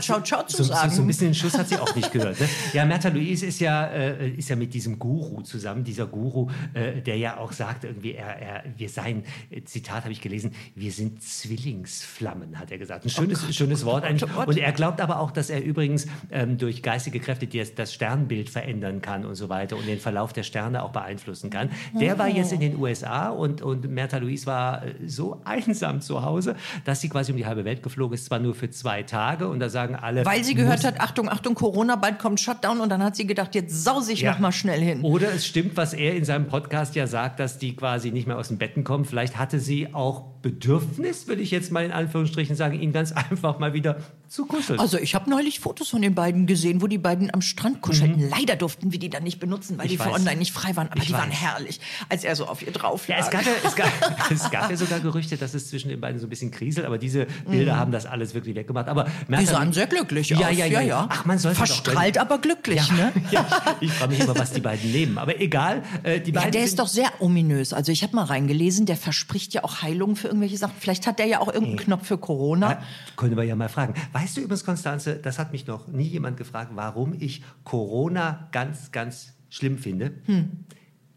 ciao, 0.01 0.21
ciao 0.21 0.45
zu 0.45 0.57
So, 0.57 0.63
so, 0.63 0.73
sagen. 0.73 0.91
so 0.91 1.01
ein 1.01 1.07
bisschen 1.07 1.27
den 1.27 1.35
Schuss 1.35 1.57
hat 1.57 1.69
sie 1.69 1.77
auch 1.77 1.95
nicht 1.95 2.11
gehört. 2.11 2.39
Ne? 2.41 2.49
Ja, 2.73 2.85
Märtha 2.85 3.07
Louise 3.09 3.45
ist 3.45 3.59
ja, 3.61 3.85
äh, 3.85 4.31
ist 4.31 4.49
ja 4.49 4.57
mit 4.57 4.73
diesem 4.73 4.99
Guru 4.99 5.41
zusammen, 5.43 5.83
dieser 5.85 6.07
Guru, 6.07 6.49
äh, 6.73 7.01
der 7.01 7.15
ja 7.17 7.37
auch 7.37 7.53
sagt, 7.53 7.85
irgendwie, 7.85 8.13
er, 8.13 8.35
er, 8.41 8.63
wir 8.77 8.89
seien, 8.89 9.23
Zitat 9.65 10.03
habe 10.03 10.11
ich 10.11 10.19
gelesen, 10.21 10.51
wir 10.75 10.91
sind 10.91 11.23
Zwillingsflammen, 11.69 12.59
hat 12.59 12.71
er 12.71 12.77
gesagt. 12.77 13.05
Ein 13.05 13.09
schönes, 13.09 13.55
schönes 13.55 13.85
Wort 13.85 14.03
eigentlich. 14.03 14.29
oh. 14.35 14.43
Und 14.45 14.57
er 14.57 14.71
glaubt 14.71 15.01
aber 15.01 15.19
auch, 15.19 15.31
dass 15.31 15.49
er 15.49 15.63
übrigens 15.63 16.07
ähm, 16.31 16.57
durch 16.57 16.81
geistige 16.81 17.19
Kräfte 17.19 17.47
das, 17.75 17.93
Sternbild 17.93 18.49
verändern 18.49 19.01
kann 19.01 19.25
und 19.25 19.35
so 19.35 19.49
weiter 19.49 19.75
und 19.75 19.87
den 19.87 19.99
Verlauf 19.99 20.33
der 20.33 20.43
Sterne 20.43 20.83
auch 20.83 20.91
beeinflussen 20.91 21.49
kann. 21.49 21.69
Der 21.99 22.17
war 22.19 22.27
jetzt 22.27 22.51
in 22.53 22.59
den 22.59 22.77
USA 22.77 23.29
und, 23.29 23.61
und 23.61 23.89
Märtha 23.89 24.17
Louise 24.17 24.45
war 24.45 24.85
äh, 24.85 24.93
so 25.07 25.41
einsam 25.43 26.01
zu 26.01 26.23
Hause, 26.23 26.55
dass 26.85 27.01
sie 27.01 27.09
quasi 27.09 27.31
um 27.31 27.37
die 27.37 27.45
halbe 27.45 27.65
Welt 27.65 27.83
geflogen 27.83 28.13
ist, 28.15 28.25
zwar 28.25 28.39
nur 28.39 28.55
für 28.55 28.69
zwei 28.69 29.03
Tage 29.03 29.47
und 29.47 29.59
da 29.59 29.69
sagen 29.69 29.95
alle... 29.95 30.25
Weil 30.25 30.43
sie 30.43 30.53
gehört 30.55 30.83
hat, 30.83 30.99
Achtung, 30.99 31.29
Achtung, 31.29 31.55
Corona, 31.55 31.95
bald 31.95 32.19
kommt 32.19 32.39
Shutdown 32.39 32.79
und 32.79 32.89
dann 32.89 33.03
hat 33.03 33.15
sie 33.15 33.25
gedacht, 33.27 33.55
jetzt 33.55 33.83
sause 33.83 34.13
ich 34.13 34.21
Ja. 34.21 34.31
noch 34.31 34.39
mal 34.39 34.51
schnell 34.51 34.81
hin. 34.81 35.01
Oder 35.01 35.33
es 35.33 35.45
stimmt, 35.45 35.75
was 35.77 35.93
er 35.93 36.15
in 36.15 36.25
seinem 36.25 36.47
Podcast 36.47 36.95
ja 36.95 37.07
sagt, 37.07 37.39
dass 37.39 37.57
die 37.57 37.75
quasi 37.75 38.11
nicht 38.11 38.27
mehr 38.27 38.37
aus 38.37 38.49
den 38.49 38.57
Betten 38.57 38.83
kommen. 38.83 39.05
Vielleicht 39.05 39.37
hatte 39.37 39.59
sie 39.59 39.93
auch 39.93 40.25
Bedürfnis, 40.41 41.27
würde 41.27 41.41
ich 41.41 41.51
jetzt 41.51 41.58
mal 41.71 41.83
in 41.85 41.91
Anführungsstrichen 41.91 42.55
sagen, 42.55 42.79
ihn 42.79 42.91
ganz 42.93 43.11
einfach 43.29 43.59
mal 43.59 43.73
wieder 43.73 43.97
zu 44.27 44.45
kuscheln. 44.45 44.79
Also 44.79 44.97
ich 44.97 45.15
habe 45.15 45.29
neulich 45.29 45.59
Fotos 45.59 45.89
von 45.89 46.01
den 46.01 46.13
beiden 46.15 46.45
gesehen, 46.45 46.81
wo 46.81 46.87
die 46.87 46.97
beiden 46.99 47.33
am 47.33 47.41
Strand 47.41 47.81
kuschelten. 47.81 48.29
Leider 48.29 48.55
durften 48.55 48.91
wir 48.91 48.99
die 48.99 49.09
dann 49.09 49.23
nicht 49.23 49.39
benutzen, 49.39 49.77
weil 49.77 49.85
Mhm. 49.87 49.91
Ich 49.91 49.97
die 49.97 50.03
für 50.03 50.09
weiß. 50.11 50.19
online 50.19 50.35
nicht 50.37 50.51
frei 50.53 50.75
waren. 50.75 50.87
Aber 50.89 51.01
Ich 51.01 51.07
die 51.07 51.13
waren 51.13 51.29
weiß. 51.31 51.41
herrlich, 51.41 51.79
als 52.09 52.23
er 52.23 52.35
so 52.35 52.45
auf 52.45 52.61
ihr 52.65 52.71
drauf 52.71 53.07
Ja, 53.07 53.17
lag. 53.17 53.25
es 53.25 53.31
gab 53.31 53.41
ja, 53.45 53.51
es, 53.65 53.75
gab, 53.75 53.91
es 54.31 54.51
gab 54.51 54.69
ja 54.71 54.77
sogar 54.77 54.99
Gerüchte, 54.99 55.35
dass 55.37 55.53
es 55.55 55.69
zwischen 55.69 55.89
den 55.89 55.99
beiden 55.99 56.19
so 56.19 56.27
ein 56.27 56.29
bisschen 56.29 56.51
kriselt, 56.51 56.85
aber 56.85 56.97
diese 56.99 57.25
Bilder 57.49 57.75
haben 57.77 57.91
das 57.91 58.05
alles 58.05 58.33
wirklich 58.35 58.55
weggemacht. 58.55 58.87
Aber 58.87 59.07
die 59.27 59.45
sahen 59.45 59.73
sehr 59.73 59.87
glücklich 59.87 60.29
ja, 60.29 60.37
aus. 60.37 60.43
Ja, 60.55 60.65
ja, 60.65 60.81
ja. 60.81 61.07
Ach, 61.09 61.25
man 61.25 61.41
doch 61.41 61.51
Verstrahlt, 61.53 62.13
gönnen. 62.15 62.27
aber 62.27 62.39
glücklich, 62.39 62.87
ja, 62.87 62.93
ne? 62.93 63.11
ja, 63.31 63.47
ich 63.81 63.91
frage 63.91 64.11
mich 64.13 64.19
immer, 64.23 64.37
was 64.37 64.51
die 64.51 64.61
beiden 64.61 64.91
nehmen. 64.91 65.17
Aber 65.17 65.39
egal, 65.41 65.81
äh, 66.03 66.19
die 66.19 66.31
Ja, 66.31 66.41
beiden 66.41 66.51
der 66.51 66.61
sind- 66.61 66.67
ist 66.69 66.79
doch 66.79 66.87
sehr 66.87 67.09
ominös. 67.19 67.73
Also 67.73 67.91
ich 67.91 68.03
habe 68.03 68.15
mal 68.15 68.25
reingelesen, 68.25 68.85
der 68.85 68.95
verspricht 68.97 69.53
ja 69.55 69.63
auch 69.63 69.81
Heilung 69.81 70.15
für 70.15 70.27
irgendwelche 70.27 70.57
Sachen. 70.57 70.73
Vielleicht 70.79 71.07
hat 71.07 71.17
der 71.19 71.25
ja 71.25 71.39
auch 71.39 71.48
irgendeinen 71.53 71.79
Knopf 71.79 72.07
für 72.07 72.17
Corona. 72.17 72.71
Ja, 72.71 72.81
können 73.15 73.35
wir 73.37 73.43
ja 73.43 73.55
mal 73.55 73.69
fragen. 73.69 73.93
Weißt 74.13 74.37
du 74.37 74.41
übrigens, 74.41 74.65
Konstanze, 74.65 75.15
das 75.15 75.39
hat 75.39 75.51
mich 75.51 75.67
noch 75.67 75.87
nie 75.87 76.07
jemand 76.07 76.37
gefragt, 76.37 76.71
warum 76.75 77.13
ich 77.19 77.43
Corona 77.63 78.47
ganz, 78.51 78.91
ganz 78.91 79.33
schlimm 79.49 79.77
finde. 79.77 80.11
Hm. 80.25 80.65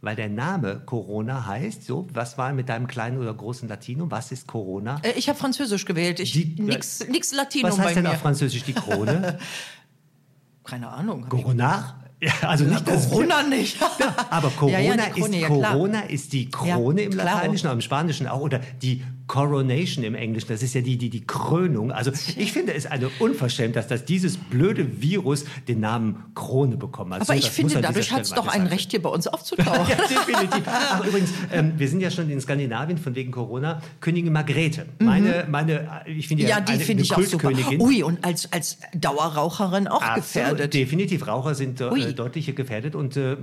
Weil 0.05 0.17
der 0.17 0.29
Name 0.29 0.81
Corona 0.85 1.47
heißt, 1.47 1.85
so, 1.85 2.09
was 2.13 2.37
war 2.37 2.53
mit 2.53 2.69
deinem 2.69 2.89
kleinen 2.89 3.19
oder 3.19 3.33
großen 3.33 3.69
Latinum? 3.69 4.11
Was 4.11 4.33
ist 4.33 4.49
Corona? 4.49 4.99
Äh, 5.03 5.13
Ich 5.17 5.29
habe 5.29 5.39
Französisch 5.39 5.85
gewählt. 5.85 6.19
Ich, 6.19 6.33
Die- 6.33 6.61
nix, 6.61 7.07
nix 7.09 7.33
Latino 7.33 7.69
was 7.69 7.77
bei 7.77 7.85
heißt 7.85 7.97
denn 7.97 8.03
mir. 8.05 8.11
auf 8.11 8.19
Französisch 8.19 8.65
die 8.65 8.73
Krone? 8.73 9.39
Keine 10.65 10.89
Ahnung. 10.89 11.29
Corona? 11.29 11.99
Ja, 12.21 12.33
also 12.49 12.65
nicht 12.65 12.87
das 12.87 13.09
Corona 13.11 13.43
nicht. 13.43 13.79
Aber 14.31 14.51
Corona, 14.51 14.79
Ja, 14.81 14.95
ja, 14.95 15.09
Krone, 15.11 15.37
ist 15.37 15.43
ja. 15.43 15.49
Corona 15.49 16.01
ist 16.03 16.33
die 16.33 16.49
Krone 16.51 17.01
Ja, 17.03 17.07
im. 17.09 17.17
Lateinischen, 17.17 17.69
auch 17.69 17.73
im 17.73 17.81
Spanischen 17.81 18.29
auch 18.29 18.41
oder 18.41 18.61
die 18.81 19.03
Coronation 19.27 20.05
im 20.05 20.15
Englischen. 20.15 20.49
Das 20.49 20.63
ist 20.63 20.75
ja 20.75 20.81
die 20.81 20.97
die 20.99 21.11
die 21.11 21.25
Krönung. 21.27 21.93
Also 21.93 22.13
ich 22.37 22.53
finde 22.53 22.75
es 22.75 22.87
eine 22.87 23.09
Unverschämtheit, 23.19 23.91
dass 23.91 24.05
dieses 24.05 24.37
blöde 24.37 25.01
Virus 25.01 25.45
den 25.69 25.81
Namen 25.81 26.25
Krone 26.35 26.77
bekommen 26.77 27.15
hat. 27.15 27.23
Aber 27.23 27.33
So, 27.33 27.33
ich 27.33 27.47
das 27.47 27.55
finde, 27.55 27.81
dadurch 27.81 28.13
hat 28.13 28.23
es 28.23 28.31
doch 28.31 28.49
ein 28.49 28.67
Recht, 28.67 28.91
hier 28.91 29.01
bei 29.03 29.09
uns 29.09 29.27
aufzutauchen. 29.27 29.89
ja, 29.89 29.97
definitiv. 29.97 30.63
Ach, 30.67 31.07
übrigens, 31.07 31.31
ähm, 31.53 31.73
wir 31.77 31.89
sind 31.89 32.01
ja 32.01 32.11
schon 32.11 32.29
in 32.31 32.41
Skandinavien 32.41 32.99
von 32.99 33.15
wegen 33.15 33.31
Corona. 33.31 33.81
Königin 34.01 34.33
Margrethe. 34.33 34.87
Meine, 34.99 35.47
meine, 35.49 36.03
äh, 36.07 36.13
ich 36.13 36.29
finde 36.29 36.43
Mhm. 36.43 36.49
Ja, 36.49 36.57
eine, 36.57 36.67
die 36.67 36.73
finde 36.85 36.93
eine 36.93 37.03
ich 37.03 37.13
auch 37.13 37.23
super. 37.23 37.49
Kultkönigin. 37.49 37.81
Ui, 37.81 38.03
und 38.03 38.25
als, 38.25 38.51
als 38.53 38.79
Dauerraucherin 38.95 39.87
auch 39.89 40.03
Absolut, 40.03 40.17
gefährdet. 40.17 40.75
Definitiv, 40.75 41.27
Raucher 41.27 41.55
sind 41.55 41.81
äh, 41.81 42.13
deutlich 42.13 42.55
gefährdet 42.55 42.95
und 42.95 43.17
äh, 43.17 43.37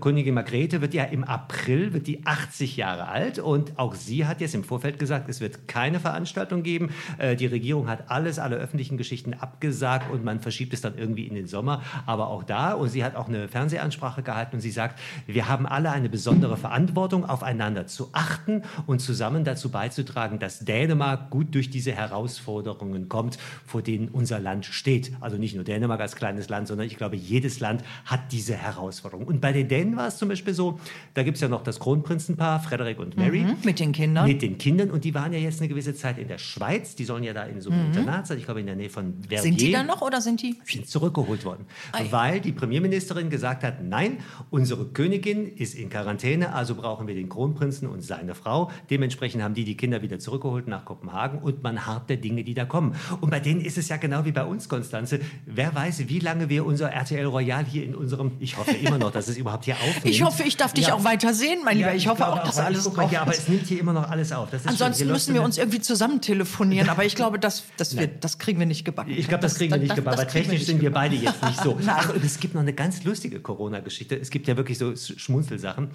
Königin 0.00 0.34
Margrethe 0.34 0.80
wird 0.80 0.94
ja 0.94 1.04
im 1.04 1.24
April 1.24 1.92
wird 1.92 2.06
die 2.06 2.26
80 2.26 2.76
Jahre 2.76 3.08
alt 3.08 3.38
und 3.38 3.78
auch 3.78 3.94
sie 3.94 4.26
hat 4.26 4.40
jetzt 4.40 4.54
im 4.54 4.64
Vorfeld 4.64 4.98
gesagt, 4.98 5.13
es 5.28 5.40
wird 5.40 5.68
keine 5.68 6.00
Veranstaltung 6.00 6.62
geben. 6.62 6.90
Äh, 7.18 7.36
die 7.36 7.46
Regierung 7.46 7.88
hat 7.88 8.10
alles, 8.10 8.38
alle 8.38 8.56
öffentlichen 8.56 8.96
Geschichten 8.96 9.34
abgesagt 9.34 10.10
und 10.12 10.24
man 10.24 10.40
verschiebt 10.40 10.72
es 10.72 10.80
dann 10.80 10.96
irgendwie 10.96 11.26
in 11.26 11.34
den 11.34 11.46
Sommer. 11.46 11.82
Aber 12.06 12.28
auch 12.28 12.44
da 12.44 12.72
und 12.72 12.88
sie 12.88 13.04
hat 13.04 13.16
auch 13.16 13.28
eine 13.28 13.48
Fernsehansprache 13.48 14.22
gehalten 14.22 14.56
und 14.56 14.60
sie 14.60 14.70
sagt, 14.70 14.98
wir 15.26 15.48
haben 15.48 15.66
alle 15.66 15.90
eine 15.90 16.08
besondere 16.08 16.56
Verantwortung, 16.56 17.24
aufeinander 17.24 17.86
zu 17.86 18.10
achten 18.12 18.62
und 18.86 19.00
zusammen 19.00 19.44
dazu 19.44 19.70
beizutragen, 19.70 20.38
dass 20.38 20.60
Dänemark 20.60 21.30
gut 21.30 21.54
durch 21.54 21.70
diese 21.70 21.92
Herausforderungen 21.92 23.08
kommt, 23.08 23.38
vor 23.66 23.82
denen 23.82 24.08
unser 24.08 24.40
Land 24.40 24.66
steht. 24.66 25.12
Also 25.20 25.36
nicht 25.36 25.54
nur 25.54 25.64
Dänemark 25.64 26.00
als 26.00 26.16
kleines 26.16 26.48
Land, 26.48 26.68
sondern 26.68 26.86
ich 26.86 26.96
glaube, 26.96 27.16
jedes 27.16 27.60
Land 27.60 27.82
hat 28.04 28.32
diese 28.32 28.54
Herausforderung. 28.54 29.26
Und 29.26 29.40
bei 29.40 29.52
den 29.52 29.68
Dänen 29.68 29.96
war 29.96 30.08
es 30.08 30.16
zum 30.16 30.28
Beispiel 30.28 30.54
so, 30.54 30.78
da 31.14 31.22
gibt 31.22 31.36
es 31.36 31.40
ja 31.40 31.48
noch 31.48 31.62
das 31.62 31.80
Kronprinzenpaar, 31.80 32.60
Frederik 32.60 32.98
und 32.98 33.16
Mary. 33.16 33.40
Mhm, 33.40 33.56
mit 33.64 33.80
den 33.80 33.92
Kindern. 33.92 34.26
Mit 34.26 34.42
den 34.42 34.58
Kindern. 34.58 34.90
Und 34.94 35.04
die 35.04 35.12
waren 35.12 35.32
ja 35.32 35.38
jetzt 35.40 35.60
eine 35.60 35.68
gewisse 35.68 35.92
Zeit 35.94 36.18
in 36.18 36.28
der 36.28 36.38
Schweiz. 36.38 36.94
Die 36.94 37.04
sollen 37.04 37.24
ja 37.24 37.32
da 37.32 37.42
in 37.44 37.60
so 37.60 37.70
einem 37.70 37.86
Internat 37.86 38.26
sein. 38.28 38.38
Ich 38.38 38.44
glaube, 38.44 38.60
in 38.60 38.66
der 38.66 38.76
Nähe 38.76 38.88
von 38.90 39.14
Verviers 39.20 39.40
Mhm. 39.44 39.48
Sind 39.48 39.60
die 39.60 39.72
da 39.72 39.82
noch 39.82 40.00
oder 40.02 40.20
sind 40.20 40.40
die? 40.40 40.54
sind 40.64 40.88
zurückgeholt 40.88 41.44
worden, 41.44 41.66
Ei. 41.92 42.06
weil 42.10 42.40
die 42.40 42.52
Premierministerin 42.52 43.28
gesagt 43.28 43.64
hat, 43.64 43.82
nein, 43.82 44.18
unsere 44.50 44.86
Königin 44.86 45.46
ist 45.56 45.74
in 45.74 45.90
Quarantäne, 45.90 46.52
also 46.52 46.74
brauchen 46.76 47.06
wir 47.08 47.14
den 47.14 47.28
Kronprinzen 47.28 47.88
und 47.88 48.02
seine 48.02 48.34
Frau. 48.36 48.70
Dementsprechend 48.90 49.42
haben 49.42 49.54
die 49.54 49.64
die 49.64 49.76
Kinder 49.76 50.00
wieder 50.02 50.18
zurückgeholt 50.20 50.68
nach 50.68 50.84
Kopenhagen 50.84 51.40
und 51.40 51.62
man 51.64 51.86
harrt 51.86 52.08
der 52.08 52.16
Dinge, 52.18 52.44
die 52.44 52.54
da 52.54 52.64
kommen. 52.64 52.94
Und 53.20 53.30
bei 53.30 53.40
denen 53.40 53.60
ist 53.60 53.76
es 53.78 53.88
ja 53.88 53.96
genau 53.96 54.24
wie 54.24 54.32
bei 54.32 54.44
uns, 54.44 54.68
Konstanze. 54.68 55.20
Wer 55.46 55.74
weiß, 55.74 56.08
wie 56.08 56.20
lange 56.20 56.48
wir 56.48 56.64
unser 56.64 56.90
RTL 56.92 57.24
Royal 57.26 57.64
hier 57.64 57.84
in 57.84 57.94
unserem, 57.94 58.32
ich 58.38 58.56
hoffe 58.56 58.72
immer 58.76 58.98
noch, 58.98 59.10
dass 59.10 59.26
es 59.28 59.36
überhaupt 59.36 59.64
hier 59.64 59.74
aufnimmt. 59.88 60.06
Ich 60.06 60.22
hoffe, 60.22 60.44
ich 60.44 60.56
darf 60.56 60.72
dich 60.72 60.86
Ja. 60.86 60.94
auch 60.94 61.04
weiter 61.04 61.34
sehen, 61.34 61.58
mein 61.64 61.76
Lieber. 61.78 61.88
Ja, 61.90 61.94
Ich 61.96 62.06
hoffe 62.06 62.18
glaube 62.22 62.40
auch, 62.40 62.44
dass 62.44 62.58
alles 62.58 62.84
drauf 62.84 63.10
hier, 63.10 63.20
aber 63.22 63.32
es 63.32 63.48
nimmt 63.48 63.66
hier 63.66 63.80
immer 63.80 63.92
noch 63.92 64.08
alles 64.08 64.30
auf. 64.32 64.50
Das 64.50 64.60
ist. 64.62 64.68
Ansonsten 64.84 65.08
müssen 65.12 65.34
wir 65.34 65.42
uns 65.42 65.58
irgendwie 65.58 65.80
zusammen 65.80 66.20
telefonieren, 66.20 66.88
aber 66.88 67.04
ich 67.04 67.14
glaube, 67.14 67.38
das, 67.38 67.64
das, 67.76 67.96
wird, 67.96 68.22
das 68.24 68.38
kriegen 68.38 68.58
wir 68.58 68.66
nicht 68.66 68.84
gebacken. 68.84 69.10
Ich 69.16 69.28
glaube, 69.28 69.42
das 69.42 69.56
kriegen 69.56 69.72
wir 69.72 69.78
nicht 69.80 69.94
gebacken, 69.94 70.26
kriegen 70.28 70.44
technisch 70.48 70.64
sind 70.64 70.80
wir 70.80 70.90
beide 70.92 71.14
jetzt 71.16 71.42
nicht 71.42 71.60
so. 71.62 71.78
Ach, 71.86 72.14
und 72.14 72.24
es 72.24 72.38
gibt 72.40 72.54
noch 72.54 72.60
eine 72.62 72.72
ganz 72.72 73.04
lustige 73.04 73.40
Corona-Geschichte. 73.40 74.16
Es 74.16 74.30
gibt 74.30 74.46
ja 74.48 74.56
wirklich 74.56 74.78
so 74.78 74.90
Sch- 74.90 75.18
Schmunzelsachen. 75.18 75.88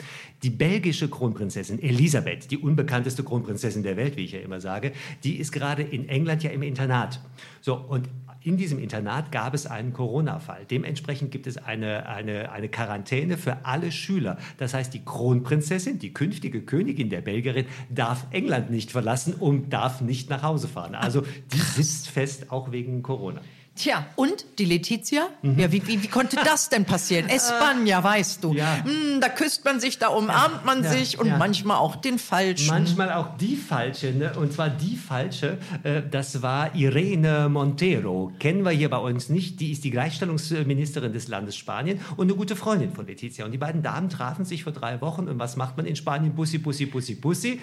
Die 0.44 0.50
belgische 0.50 1.10
Kronprinzessin 1.10 1.82
Elisabeth, 1.82 2.50
die 2.52 2.58
unbekannteste 2.58 3.24
Kronprinzessin 3.24 3.84
der 3.84 3.98
Welt, 3.98 4.18
wie 4.18 4.26
ich 4.26 4.32
ja 4.32 4.40
immer 4.40 4.62
sage, 4.62 4.92
die 5.24 5.38
ist 5.38 5.52
gerade 5.52 5.84
in 5.84 6.08
England 6.10 6.44
ja 6.44 6.52
im 6.52 6.64
Internat. 6.64 7.20
So, 7.62 7.76
und 7.76 8.08
in 8.42 8.56
diesem 8.56 8.80
Internat 8.80 9.34
gab 9.34 9.54
es 9.54 9.66
einen 9.66 9.92
Corona-Fall. 9.92 10.66
Dementsprechend 10.72 11.30
gibt 11.30 11.46
es 11.46 11.58
eine, 11.58 12.08
eine, 12.08 12.54
eine 12.54 12.70
Quarantäne 12.70 13.38
für 13.38 13.66
alle 13.66 13.92
Schüler. 13.92 14.38
Das 14.58 14.74
heißt, 14.74 14.94
die 14.94 15.04
Kronprinzessin, 15.04 16.00
die 16.00 16.14
künftige 16.14 16.62
Königin 16.62 17.10
der 17.10 17.20
Belgierin, 17.20 17.66
darf 17.90 18.26
England 18.32 18.72
nicht 18.72 18.79
verlassen 18.88 19.34
und 19.34 19.70
darf 19.72 20.02
nicht 20.02 20.30
nach 20.30 20.44
Hause 20.44 20.68
fahren. 20.68 20.96
Also 20.96 21.22
die 21.52 21.58
sitzt 21.58 22.10
fest, 22.10 22.52
auch 22.52 22.72
wegen 22.72 23.04
Corona. 23.04 23.42
Tja, 23.80 24.06
und 24.18 24.46
die 24.58 24.66
Letizia? 24.66 25.30
Ja, 25.42 25.72
wie, 25.72 25.88
wie, 25.88 26.04
wie 26.04 26.08
konnte 26.10 26.36
das 26.44 26.68
denn 26.68 26.84
passieren? 26.84 27.30
Espanja, 27.30 28.04
weißt 28.04 28.44
du. 28.44 28.54
Ja. 28.54 28.84
Hm, 28.84 29.22
da 29.22 29.30
küsst 29.30 29.64
man 29.64 29.80
sich, 29.80 29.98
da 29.98 30.10
umarmt 30.10 30.66
man 30.66 30.84
Ja, 30.84 30.90
sich 30.90 31.18
und 31.18 31.28
ja. 31.28 31.38
manchmal 31.38 31.78
auch 31.78 31.96
den 31.96 32.20
Falschen. 32.20 32.68
Manchmal 32.68 33.14
auch 33.14 33.38
die 33.38 33.56
falsche, 33.56 34.12
ne? 34.12 34.34
und 34.36 34.52
zwar 34.52 34.70
die 34.70 34.98
falsche, 34.98 35.60
äh, 35.84 36.02
das 36.12 36.42
war 36.42 36.76
Irene 36.76 37.48
Montero. 37.48 38.34
Kennen 38.38 38.66
wir 38.66 38.72
hier 38.72 38.90
bei 38.90 38.98
uns 38.98 39.30
nicht. 39.30 39.62
Die 39.62 39.72
ist 39.72 39.86
die 39.86 39.92
Gleichstellungsministerin 39.92 41.14
des 41.14 41.30
Landes 41.30 41.56
Spanien 41.56 42.02
und 42.18 42.28
eine 42.28 42.36
gute 42.36 42.58
Freundin 42.58 42.92
von 42.92 43.08
Letizia. 43.08 43.46
Und 43.46 43.54
die 43.54 43.58
beiden 43.58 43.82
Damen 43.82 44.10
trafen 44.10 44.44
sich 44.44 44.66
vor 44.66 44.74
drei 44.74 45.00
Wochen. 45.00 45.30
Und 45.30 45.40
was 45.40 45.56
macht 45.56 45.78
man 45.78 45.86
in 45.86 45.96
Spanien? 45.96 46.36
Bussi, 46.36 46.58
Bussi, 46.58 46.86
Bussi, 46.86 47.16
Bussi. 47.16 47.62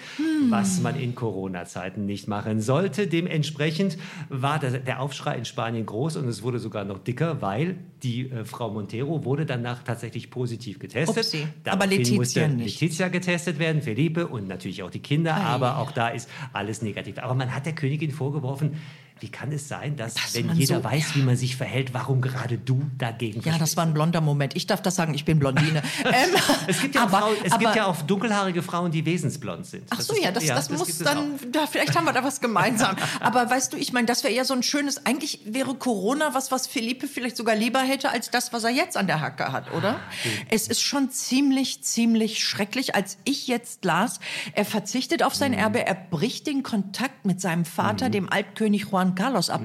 Was 0.49 0.79
man 0.79 0.99
in 0.99 1.13
Corona-Zeiten 1.13 2.07
nicht 2.07 2.27
machen 2.27 2.59
sollte. 2.59 3.05
Dementsprechend 3.05 3.99
war 4.29 4.57
der, 4.57 4.79
der 4.79 4.99
Aufschrei 4.99 5.37
in 5.37 5.45
Spanien 5.45 5.85
groß 5.85 6.06
und 6.15 6.27
es 6.27 6.43
wurde 6.43 6.59
sogar 6.59 6.85
noch 6.85 6.99
dicker, 6.99 7.41
weil 7.41 7.77
die 8.03 8.29
äh, 8.29 8.45
Frau 8.45 8.69
Montero 8.69 9.25
wurde 9.25 9.45
danach 9.45 9.83
tatsächlich 9.83 10.29
positiv 10.29 10.79
getestet. 10.79 11.17
Upsi. 11.17 11.47
Aber 11.65 11.85
Letizia 11.87 12.17
musste 12.17 12.47
nicht. 12.49 12.79
Letizia 12.79 13.07
getestet 13.09 13.59
werden, 13.59 13.81
Felipe 13.81 14.27
und 14.27 14.47
natürlich 14.47 14.83
auch 14.83 14.89
die 14.89 14.99
Kinder, 15.01 15.35
Ei. 15.35 15.41
aber 15.41 15.77
auch 15.77 15.91
da 15.91 16.09
ist 16.09 16.29
alles 16.53 16.81
negativ. 16.81 17.17
Aber 17.19 17.33
man 17.33 17.53
hat 17.53 17.65
der 17.65 17.73
Königin 17.73 18.11
vorgeworfen, 18.11 18.77
wie 19.19 19.29
kann 19.29 19.51
es 19.51 19.67
sein, 19.67 19.95
dass, 19.95 20.13
Dass 20.15 20.35
wenn 20.35 20.51
jeder 20.55 20.77
so- 20.77 20.83
weiß, 20.83 21.15
wie 21.15 21.21
man 21.21 21.35
sich 21.35 21.55
verhält, 21.55 21.93
warum 21.93 22.21
gerade 22.21 22.57
du 22.57 22.81
dagegen 22.97 23.41
ja, 23.41 23.57
das 23.57 23.77
war 23.77 23.85
ein 23.85 23.93
blonder 23.93 24.21
Moment. 24.21 24.55
Ich 24.55 24.67
darf 24.67 24.81
das 24.81 24.95
sagen, 24.95 25.13
ich 25.13 25.25
bin 25.25 25.39
Blondine. 25.39 25.81
ähm, 26.05 26.13
Es 26.67 26.81
gibt 26.81 26.95
ja, 26.95 27.03
aber, 27.03 27.17
auch, 27.17 27.21
Frauen, 27.21 27.35
es 27.43 27.51
aber, 27.51 27.63
gibt 27.63 27.75
ja 27.75 27.85
auch 27.85 28.01
dunkelhaarige 28.01 28.61
Frauen, 28.63 28.91
die 28.91 29.05
wesensblond 29.05 29.65
sind. 29.65 29.83
Ach 29.89 30.01
so, 30.01 30.13
ist- 30.13 30.23
ja, 30.23 30.31
das, 30.31 30.45
das, 30.45 30.69
muss 30.69 30.79
gibt 30.85 30.89
es 30.89 30.97
dann, 30.99 31.33
da, 31.51 31.67
vielleicht 31.67 31.95
haben 31.95 32.05
wir 32.05 32.13
da 32.13 32.23
was 32.23 32.39
gemeinsam. 32.41 32.95
Aber 33.19 33.49
weißt 33.49 33.73
du, 33.73 33.77
ich 33.77 33.93
meine, 33.93 34.05
das 34.07 34.23
wäre 34.23 34.33
eher 34.33 34.45
so 34.45 34.53
ein 34.53 34.63
schönes, 34.63 35.05
eigentlich 35.05 35.41
wäre 35.45 35.75
Corona 35.75 36.33
was, 36.33 36.51
was 36.51 36.67
Felipe 36.67 37.07
vielleicht 37.07 37.37
sogar 37.37 37.55
lieber 37.55 37.79
hätte, 37.79 38.09
als 38.09 38.29
das, 38.29 38.53
was 38.53 38.63
er 38.63 38.71
jetzt 38.71 38.97
an 38.97 39.07
der 39.07 39.21
Hacke 39.21 39.51
hat, 39.51 39.73
oder? 39.73 39.99
Es 40.49 40.67
ist 40.67 40.81
schon 40.81 41.09
ziemlich, 41.11 41.83
ziemlich 41.83 42.43
schrecklich, 42.43 42.95
als 42.95 43.17
ich 43.23 43.47
jetzt 43.47 43.85
las, 43.85 44.19
er 44.53 44.65
verzichtet 44.65 45.23
auf 45.23 45.35
sein 45.35 45.53
Erbe, 45.53 45.85
er 45.85 45.95
bricht 45.95 46.47
den 46.47 46.63
Kontakt 46.63 47.25
mit 47.25 47.41
seinem 47.41 47.65
Vater, 47.65 48.09
dem 48.09 48.29
Altkönig 48.29 48.87
Juan 48.91 49.06
Carlos 49.15 49.49
ab. 49.49 49.61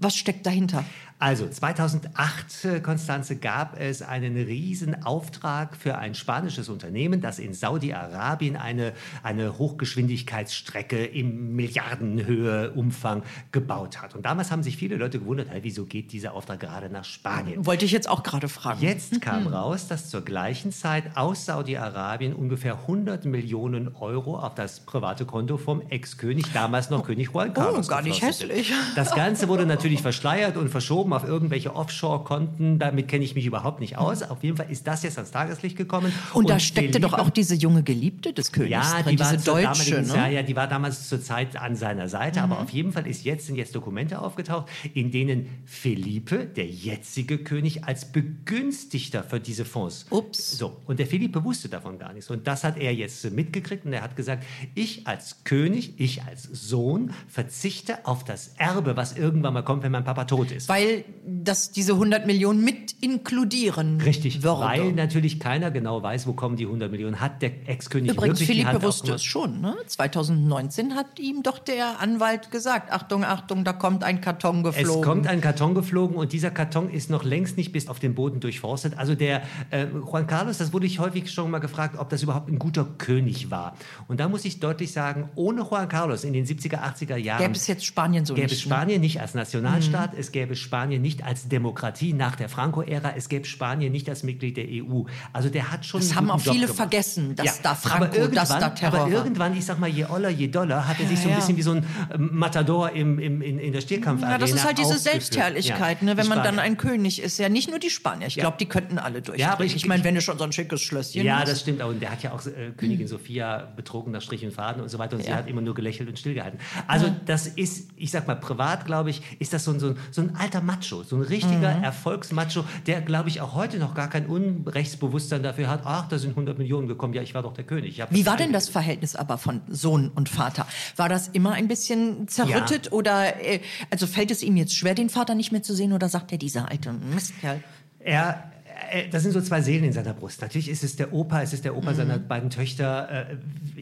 Was 0.00 0.16
steckt 0.16 0.44
dahinter? 0.46 0.84
Also 1.24 1.48
2008, 1.48 2.64
äh, 2.66 2.80
Konstanze, 2.80 3.36
gab 3.36 3.80
es 3.80 4.02
einen 4.02 4.36
riesen 4.36 5.04
Auftrag 5.04 5.74
für 5.74 5.96
ein 5.96 6.14
spanisches 6.14 6.68
Unternehmen, 6.68 7.22
das 7.22 7.38
in 7.38 7.54
Saudi-Arabien 7.54 8.56
eine, 8.58 8.92
eine 9.22 9.56
Hochgeschwindigkeitsstrecke 9.56 11.02
im 11.02 11.56
Milliardenhöhe 11.56 12.72
Umfang 12.72 13.22
gebaut 13.52 14.02
hat. 14.02 14.14
Und 14.14 14.26
damals 14.26 14.50
haben 14.50 14.62
sich 14.62 14.76
viele 14.76 14.96
Leute 14.96 15.18
gewundert, 15.18 15.48
hey, 15.48 15.60
wieso 15.62 15.86
geht 15.86 16.12
dieser 16.12 16.34
Auftrag 16.34 16.60
gerade 16.60 16.90
nach 16.90 17.04
Spanien? 17.04 17.64
Wollte 17.64 17.86
ich 17.86 17.92
jetzt 17.92 18.06
auch 18.06 18.22
gerade 18.22 18.48
fragen. 18.48 18.82
Jetzt 18.82 19.18
kam 19.22 19.46
raus, 19.46 19.88
dass 19.88 20.10
zur 20.10 20.20
gleichen 20.26 20.72
Zeit 20.72 21.16
aus 21.16 21.46
Saudi-Arabien 21.46 22.34
ungefähr 22.34 22.80
100 22.80 23.24
Millionen 23.24 23.96
Euro 23.96 24.38
auf 24.38 24.56
das 24.56 24.80
private 24.80 25.24
Konto 25.24 25.56
vom 25.56 25.80
Ex-König, 25.88 26.52
damals 26.52 26.90
noch 26.90 27.02
König 27.02 27.30
Juan 27.32 27.54
Carlos. 27.54 27.86
Oh, 27.86 27.88
gar 27.88 28.02
nicht 28.02 28.20
hässlich. 28.20 28.74
Das 28.94 29.14
Ganze 29.14 29.48
wurde 29.48 29.64
natürlich 29.64 30.02
verschleiert 30.02 30.58
und 30.58 30.68
verschoben 30.68 31.13
auf 31.16 31.24
irgendwelche 31.24 31.74
Offshore-Konten. 31.74 32.78
Damit 32.78 33.08
kenne 33.08 33.24
ich 33.24 33.34
mich 33.34 33.46
überhaupt 33.46 33.80
nicht 33.80 33.98
aus. 33.98 34.22
Auf 34.22 34.42
jeden 34.42 34.56
Fall 34.56 34.70
ist 34.70 34.86
das 34.86 35.02
jetzt 35.02 35.18
ans 35.18 35.30
Tageslicht 35.30 35.76
gekommen. 35.76 36.12
Und, 36.32 36.50
da 36.50 36.58
steckte 36.58 37.00
doch 37.00 37.14
auch 37.14 37.30
diese 37.30 37.54
junge 37.54 37.82
Geliebte 37.82 38.32
des 38.32 38.52
Königs 38.52 38.72
ja, 38.72 39.02
drin, 39.02 39.16
die 39.16 39.20
war, 39.20 39.32
diese 39.32 39.44
Deutsche. 39.44 40.02
Ne? 40.02 40.14
ja, 40.14 40.28
ja, 40.28 40.42
die 40.42 40.56
war 40.56 40.66
damals 40.66 41.08
zur 41.08 41.20
Zeit 41.20 41.56
an 41.56 41.76
seiner 41.76 42.08
Seite, 42.08 42.42
aber 42.42 42.60
auf 42.60 42.70
jeden 42.70 42.92
Fall 42.92 43.06
ist 43.06 43.24
jetzt, 43.24 43.46
sind 43.46 43.56
jetzt 43.56 43.74
Dokumente 43.74 44.20
aufgetaucht, 44.20 44.68
in 44.92 45.10
denen 45.10 45.48
Felipe, 45.64 46.46
der 46.46 46.66
jetzige 46.66 47.38
König, 47.38 47.84
als 47.84 48.04
Begünstigter 48.12 49.22
für 49.22 49.40
diese 49.40 49.64
Fonds. 49.64 50.06
Ups. 50.10 50.58
So, 50.58 50.76
und 50.86 50.98
der 50.98 51.06
Felipe 51.06 51.44
wusste 51.44 51.68
davon 51.68 51.98
gar 51.98 52.12
nichts. 52.12 52.30
Und 52.30 52.46
das 52.46 52.64
hat 52.64 52.78
er 52.78 52.94
jetzt 52.94 53.30
mitgekriegt 53.30 53.84
und 53.84 53.92
er 53.92 54.02
hat 54.02 54.16
gesagt, 54.16 54.44
ich 54.74 55.06
als 55.06 55.44
König, 55.44 55.94
ich 55.98 56.22
als 56.22 56.44
Sohn 56.44 57.12
verzichte 57.28 58.06
auf 58.06 58.24
das 58.24 58.54
Erbe, 58.56 58.96
was 58.96 59.16
irgendwann 59.16 59.54
mal 59.54 59.62
kommt, 59.62 59.82
wenn 59.82 59.92
mein 59.92 60.04
Papa 60.04 60.24
tot 60.24 60.50
ist. 60.50 60.68
Weil 60.68 61.03
das 61.26 61.72
diese 61.72 61.92
100 61.92 62.26
Millionen 62.26 62.62
mit 62.64 62.92
inkludieren 63.00 64.00
Richtig, 64.00 64.42
würde. 64.42 64.60
weil 64.60 64.92
natürlich 64.92 65.40
keiner 65.40 65.70
genau 65.70 66.02
weiß, 66.02 66.26
wo 66.26 66.32
kommen 66.32 66.56
die 66.56 66.66
100 66.66 66.90
Millionen. 66.90 67.20
Hat 67.20 67.42
der 67.42 67.68
Ex-König 67.68 68.12
Übrigens, 68.12 68.40
wirklich 68.40 68.58
die 68.58 68.64
Hand 68.66 68.76
Philippe 68.76 68.86
wusste 68.86 69.14
es 69.14 69.24
schon. 69.24 69.60
Ne? 69.60 69.74
2019 69.86 70.94
hat 70.94 71.18
ihm 71.18 71.42
doch 71.42 71.58
der 71.58 72.00
Anwalt 72.00 72.50
gesagt, 72.50 72.92
Achtung, 72.92 73.24
Achtung, 73.24 73.64
da 73.64 73.72
kommt 73.72 74.04
ein 74.04 74.20
Karton 74.20 74.62
geflogen. 74.62 75.00
Es 75.00 75.02
kommt 75.02 75.26
ein 75.26 75.40
Karton 75.40 75.74
geflogen 75.74 76.16
und 76.16 76.32
dieser 76.32 76.50
Karton 76.50 76.90
ist 76.90 77.10
noch 77.10 77.24
längst 77.24 77.56
nicht 77.56 77.72
bis 77.72 77.88
auf 77.88 77.98
den 77.98 78.14
Boden 78.14 78.40
durchforstet. 78.40 78.98
Also 78.98 79.14
der 79.14 79.42
äh, 79.70 79.86
Juan 79.86 80.26
Carlos, 80.26 80.58
das 80.58 80.72
wurde 80.72 80.86
ich 80.86 80.98
häufig 80.98 81.30
schon 81.30 81.50
mal 81.50 81.58
gefragt, 81.58 81.96
ob 81.98 82.10
das 82.10 82.22
überhaupt 82.22 82.48
ein 82.48 82.58
guter 82.58 82.84
König 82.84 83.50
war. 83.50 83.76
Und 84.08 84.20
da 84.20 84.28
muss 84.28 84.44
ich 84.44 84.60
deutlich 84.60 84.92
sagen, 84.92 85.30
ohne 85.34 85.62
Juan 85.62 85.88
Carlos 85.88 86.24
in 86.24 86.32
den 86.32 86.46
70er, 86.46 86.80
80er 86.80 87.16
Jahren 87.16 87.42
Gäbe 87.42 87.54
es 87.54 87.66
jetzt 87.66 87.84
Spanien 87.84 88.24
so 88.24 88.34
gäbe 88.34 88.46
nicht. 88.46 88.58
es 88.58 88.66
ne? 88.66 88.74
Mhm. 88.74 88.78
Spanien 88.78 89.00
nicht 89.00 89.20
als 89.20 89.34
Nationalstaat, 89.34 90.14
es 90.16 90.32
gäbe 90.32 90.54
Spanien 90.54 90.83
nicht 90.88 91.24
als 91.24 91.48
Demokratie 91.48 92.12
nach 92.12 92.36
der 92.36 92.48
Franco-Ära, 92.48 93.14
es 93.16 93.28
gäbe 93.28 93.44
Spanien 93.46 93.92
nicht 93.92 94.08
als 94.08 94.22
Mitglied 94.22 94.56
der 94.56 94.66
EU. 94.68 95.02
Also 95.32 95.48
der 95.48 95.70
hat 95.72 95.84
schon 95.84 96.00
Das 96.00 96.14
haben 96.14 96.30
auch 96.30 96.40
Job 96.40 96.54
viele 96.54 96.66
gemacht. 96.66 96.76
vergessen, 96.76 97.34
dass 97.36 97.62
da 97.62 97.70
aber 97.70 97.78
Franco, 97.78 98.04
dass 98.06 98.16
irgendwann- 98.18 98.60
da 98.60 98.68
Terror 98.70 99.00
Aber 99.00 99.10
irgendwann, 99.10 99.56
ich 99.56 99.64
sag 99.64 99.78
mal, 99.80 99.88
je 99.88 100.04
oller, 100.06 100.28
je 100.30 100.48
doller, 100.48 100.86
hat 100.88 100.98
er 101.00 101.06
sich 101.06 101.18
Ja, 101.18 101.22
so 101.22 101.28
ein 101.28 101.30
ja. 101.30 101.36
bisschen 101.36 101.56
wie 101.56 101.62
so 101.62 101.70
ein 101.72 101.86
ähm, 102.14 102.30
Matador 102.32 102.90
im, 102.90 103.18
im, 103.18 103.42
in, 103.42 103.58
in 103.58 103.72
der 103.72 103.80
Stierkampfarena 103.80 104.34
Ja, 104.36 104.38
das 104.38 104.52
ist 104.52 104.64
halt 104.64 104.78
diese. 104.78 104.98
Selbstherrlichkeit, 104.98 105.98
Ja, 106.00 106.06
ne? 106.06 106.16
wenn 106.16 106.28
man 106.28 106.42
dann 106.42 106.58
ein 106.58 106.76
König 106.76 107.20
ist. 107.22 107.38
Ja, 107.38 107.48
nicht 107.48 107.68
nur 107.70 107.78
die 107.78 107.90
Spanier. 107.90 108.26
Ich 108.26 108.36
Ja. 108.36 108.42
glaube, 108.44 108.56
die 108.58 108.66
könnten 108.66 108.98
alle 108.98 109.22
durchdrehen. 109.22 109.50
aber 109.50 109.64
ich- 109.64 109.76
ich 109.76 109.86
meine, 109.86 110.04
wenn 110.04 110.14
du 110.14 110.20
schon 110.20 110.38
so 110.38 110.44
ein 110.44 110.52
schickes 110.52 110.80
Schlösschen 110.82 111.24
Ja, 111.24 111.38
hast. 111.40 111.48
das 111.50 111.60
stimmt. 111.60 111.82
auch. 111.82 111.88
Und 111.88 112.00
der 112.00 112.10
hat 112.10 112.22
ja 112.22 112.32
auch 112.32 112.44
äh, 112.46 112.70
Königin 112.76 113.06
Sophia 113.14 113.68
betrogen 113.76 114.12
nach 114.12 114.20
Strich 114.22 114.44
und 114.44 114.52
Faden 114.52 114.82
und 114.82 114.88
so 114.88 114.98
weiter. 114.98 115.16
Und 115.16 115.22
sie 115.22 115.30
Ja. 115.30 115.36
hat 115.36 115.48
immer 115.48 115.60
nur 115.60 115.74
gelächelt 115.74 116.08
und 116.08 116.18
stillgehalten. 116.18 116.58
Also 116.86 117.14
das 117.26 117.46
ist, 117.46 117.88
ich 117.96 118.10
sag 118.10 118.26
mal, 118.26 118.36
privat, 118.36 118.86
glaube 118.86 119.10
ich, 119.10 119.22
ist 119.38 119.52
das 119.52 119.64
so 119.64 119.72
ein, 119.72 119.80
so, 119.80 119.88
ein, 119.88 119.96
so 120.10 120.20
ein 120.22 120.36
alter 120.36 120.60
Macho, 120.74 121.02
so 121.02 121.16
ein 121.16 121.22
richtiger 121.22 121.76
Mhm. 121.76 121.84
Erfolgsmacho, 121.84 122.64
der, 122.86 123.00
glaube 123.00 123.28
ich, 123.28 123.40
auch 123.40 123.54
heute 123.54 123.78
noch 123.78 123.94
gar 123.94 124.08
kein 124.08 124.26
Unrechtsbewusstsein 124.26 125.42
dafür 125.42 125.68
hat. 125.68 125.82
Ach, 125.84 126.08
da 126.08 126.18
sind 126.18 126.30
100 126.30 126.58
Millionen 126.58 126.88
gekommen. 126.88 127.14
Ja, 127.14 127.22
ich 127.22 127.34
war 127.34 127.42
doch 127.42 127.54
der 127.54 127.64
König. 127.64 128.02
Wie 128.10 128.26
war 128.26 128.36
denn 128.36 128.52
das. 128.52 128.68
Verhältnis 128.68 129.14
aber 129.14 129.38
von 129.38 129.60
Sohn 129.68 130.10
und 130.14 130.28
Vater? 130.28 130.66
War 130.96 131.08
das 131.08 131.28
immer 131.28 131.52
ein 131.52 131.68
bisschen 131.68 132.26
zerrüttet 132.28 132.92
oder 132.92 133.40
äh, 133.44 133.60
also 133.90 134.06
fällt 134.06 134.30
es 134.30 134.42
ihm 134.42 134.56
jetzt 134.56 134.74
schwer, 134.74 134.94
den 134.94 135.10
Vater 135.10 135.34
nicht 135.34 135.52
mehr 135.52 135.62
zu 135.62 135.74
sehen 135.74 135.92
oder 135.92 136.08
sagt 136.08 136.32
er 136.32 136.38
dieser 136.38 136.70
alte 136.70 136.92
Mistkerl? 136.92 137.62
Er, 138.00 138.50
äh, 138.90 139.08
das 139.10 139.22
sind 139.22 139.32
so 139.32 139.40
zwei 139.40 139.60
Seelen 139.62 139.84
in 139.84 139.92
seiner 139.92 140.12
Brust. 140.14 140.40
Natürlich 140.42 140.68
ist 140.68 140.84
es 140.84 140.96
der 140.96 141.12
Opa, 141.12 141.42
es 141.42 141.52
ist 141.52 141.64
der 141.64 141.76
Opa 141.76 141.94
seiner 141.94 142.18
beiden 142.18 142.50
Töchter. 142.50 143.28
Äh, 143.30 143.36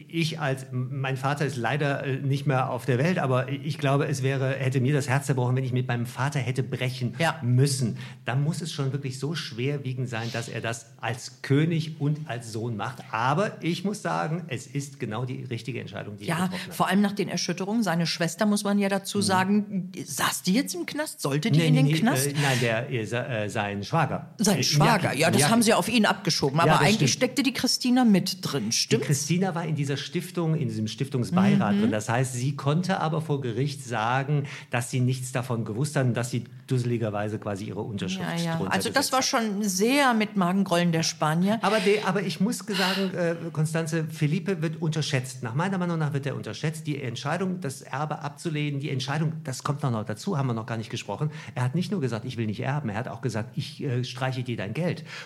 Ich 0.07 0.39
als, 0.39 0.67
mein 0.71 1.17
Vater 1.17 1.45
ist 1.45 1.55
leider 1.57 2.05
äh, 2.05 2.17
nicht 2.17 2.45
mehr 2.45 2.69
auf 2.69 2.85
der 2.85 2.97
Welt, 2.99 3.17
aber 3.19 3.49
ich 3.49 3.77
glaube, 3.79 4.07
es 4.07 4.21
wäre, 4.21 4.51
hätte 4.55 4.79
mir 4.79 4.93
das 4.93 5.09
Herz 5.09 5.25
zerbrochen, 5.25 5.55
wenn 5.55 5.63
ich 5.63 5.73
mit 5.73 5.87
meinem 5.87 6.05
Vater 6.05 6.39
hätte 6.39 6.61
brechen 6.63 7.15
Ja. 7.19 7.39
müssen. 7.41 7.97
Da 8.25 8.35
muss 8.35 8.61
es 8.61 8.71
schon 8.71 8.91
wirklich 8.93 9.17
so 9.19 9.33
schwerwiegend 9.35 10.09
sein, 10.09 10.29
dass 10.33 10.49
er 10.49 10.61
das 10.61 10.87
als 11.01 11.41
König 11.41 11.99
und 11.99 12.19
als 12.29 12.51
Sohn 12.51 12.77
macht. 12.77 13.03
Aber 13.11 13.51
ich 13.63 13.83
muss 13.83 14.01
sagen, 14.01 14.43
es 14.47 14.67
ist 14.67 14.99
genau 14.99 15.25
die 15.25 15.43
richtige 15.43 15.79
Entscheidung, 15.81 16.17
die 16.17 16.25
er 16.25 16.37
Ja, 16.37 16.43
getroffen 16.45 16.67
hat. 16.67 16.75
vor 16.75 16.87
allem 16.89 17.01
nach 17.01 17.13
den 17.13 17.29
Erschütterungen. 17.29 17.81
Seine 17.83 18.05
Schwester, 18.05 18.45
muss 18.45 18.63
man 18.63 18.77
ja 18.79 18.89
dazu 18.89 19.21
sagen, 19.21 19.91
saß 20.05 20.43
die 20.43 20.53
jetzt 20.53 20.75
im 20.75 20.85
Knast? 20.85 21.21
Sollte 21.21 21.49
die 21.51 21.59
Nee, 21.59 21.67
in 21.67 21.75
den 21.75 21.85
nee, 21.85 21.93
Knast? 21.93 22.27
Äh, 22.27 22.33
nein, 22.41 22.57
der, 22.61 22.91
äh, 22.91 23.05
se- 23.05 23.45
sein 23.47 23.83
Schwager. 23.83 24.33
Sein 24.37 24.59
Äh, 24.59 24.63
Schwager, 25.01 25.15
ja, 25.15 25.31
das 25.31 25.41
ja. 25.41 25.49
haben 25.49 25.61
sie 25.63 25.73
auf 25.73 25.89
ihn 25.89 26.05
abgeschoben. 26.05 26.59
Aber 26.59 26.71
Ja, 26.71 26.77
eigentlich 26.79 27.11
stimmt. 27.11 27.31
steckte 27.31 27.43
die 27.43 27.53
Christina 27.53 28.05
mit 28.05 28.37
drin, 28.41 28.65
Die 28.67 28.71
stimmt? 28.71 29.03
Christina 29.03 29.55
war 29.55 29.65
in 29.65 29.75
dieser 29.75 29.97
Stiftung, 29.97 30.55
in 30.55 30.67
diesem 30.67 30.87
Stiftungsbeirat 30.87 31.75
Mhm. 31.75 31.81
drin. 31.81 31.91
Das 31.91 32.09
heißt, 32.09 32.33
sie 32.33 32.55
konnte 32.55 32.99
aber 32.99 33.21
vor 33.21 33.41
Gericht 33.41 33.83
sagen, 33.85 34.43
dass 34.71 34.89
sie 34.91 34.99
nichts 34.99 35.31
davon 35.31 35.65
gewusst 35.65 35.95
hat 35.95 36.05
und 36.05 36.13
dass 36.15 36.31
sie 36.31 36.43
dusseligerweise 36.67 37.39
quasi 37.39 37.65
ihre 37.65 37.81
Unterschrift 37.81 38.27
Ja, 38.39 38.59
ja. 38.59 38.61
Also 38.69 38.89
das 38.89 39.11
war 39.11 39.21
schon 39.21 39.63
sehr 39.63 40.13
mit 40.13 40.37
Magengrollen 40.37 40.91
der 40.91 41.03
Spanier. 41.03 41.59
Aber, 41.61 41.79
de, 41.79 42.01
aber 42.03 42.21
ich 42.23 42.39
muss 42.39 42.59
sagen, 42.59 43.13
äh, 43.15 43.35
Konstanze, 43.51 44.05
Felipe 44.05 44.61
wird 44.61 44.81
unterschätzt. 44.81 45.43
Nach 45.43 45.53
meiner 45.53 45.77
Meinung 45.77 45.99
nach 45.99 46.13
wird 46.13 46.25
er 46.25 46.35
unterschätzt. 46.35 46.87
Die 46.87 47.01
Entscheidung, 47.01 47.59
das 47.61 47.81
Erbe 47.81 48.19
abzulehnen, 48.19 48.79
die 48.79 48.89
Entscheidung, 48.89 49.33
das 49.43 49.63
kommt 49.63 49.83
noch, 49.83 49.91
noch 49.91 50.05
dazu, 50.05 50.37
haben 50.37 50.47
wir 50.47 50.53
noch 50.53 50.65
gar 50.65 50.77
nicht 50.77 50.89
gesprochen. 50.89 51.31
Er 51.53 51.63
hat 51.63 51.75
nicht 51.75 51.91
nur 51.91 51.99
gesagt, 52.01 52.25
ich 52.25 52.37
will 52.37 52.45
nicht 52.45 52.61
erben, 52.61 52.89
er 52.89 52.95
hat 52.95 53.07
auch 53.07 53.21
gesagt, 53.21 53.51
ich 53.57 53.83
äh, 53.83 54.03
streiche 54.03 54.43
dir 54.43 54.57
dein 54.57 54.73
Geld. 54.73 54.82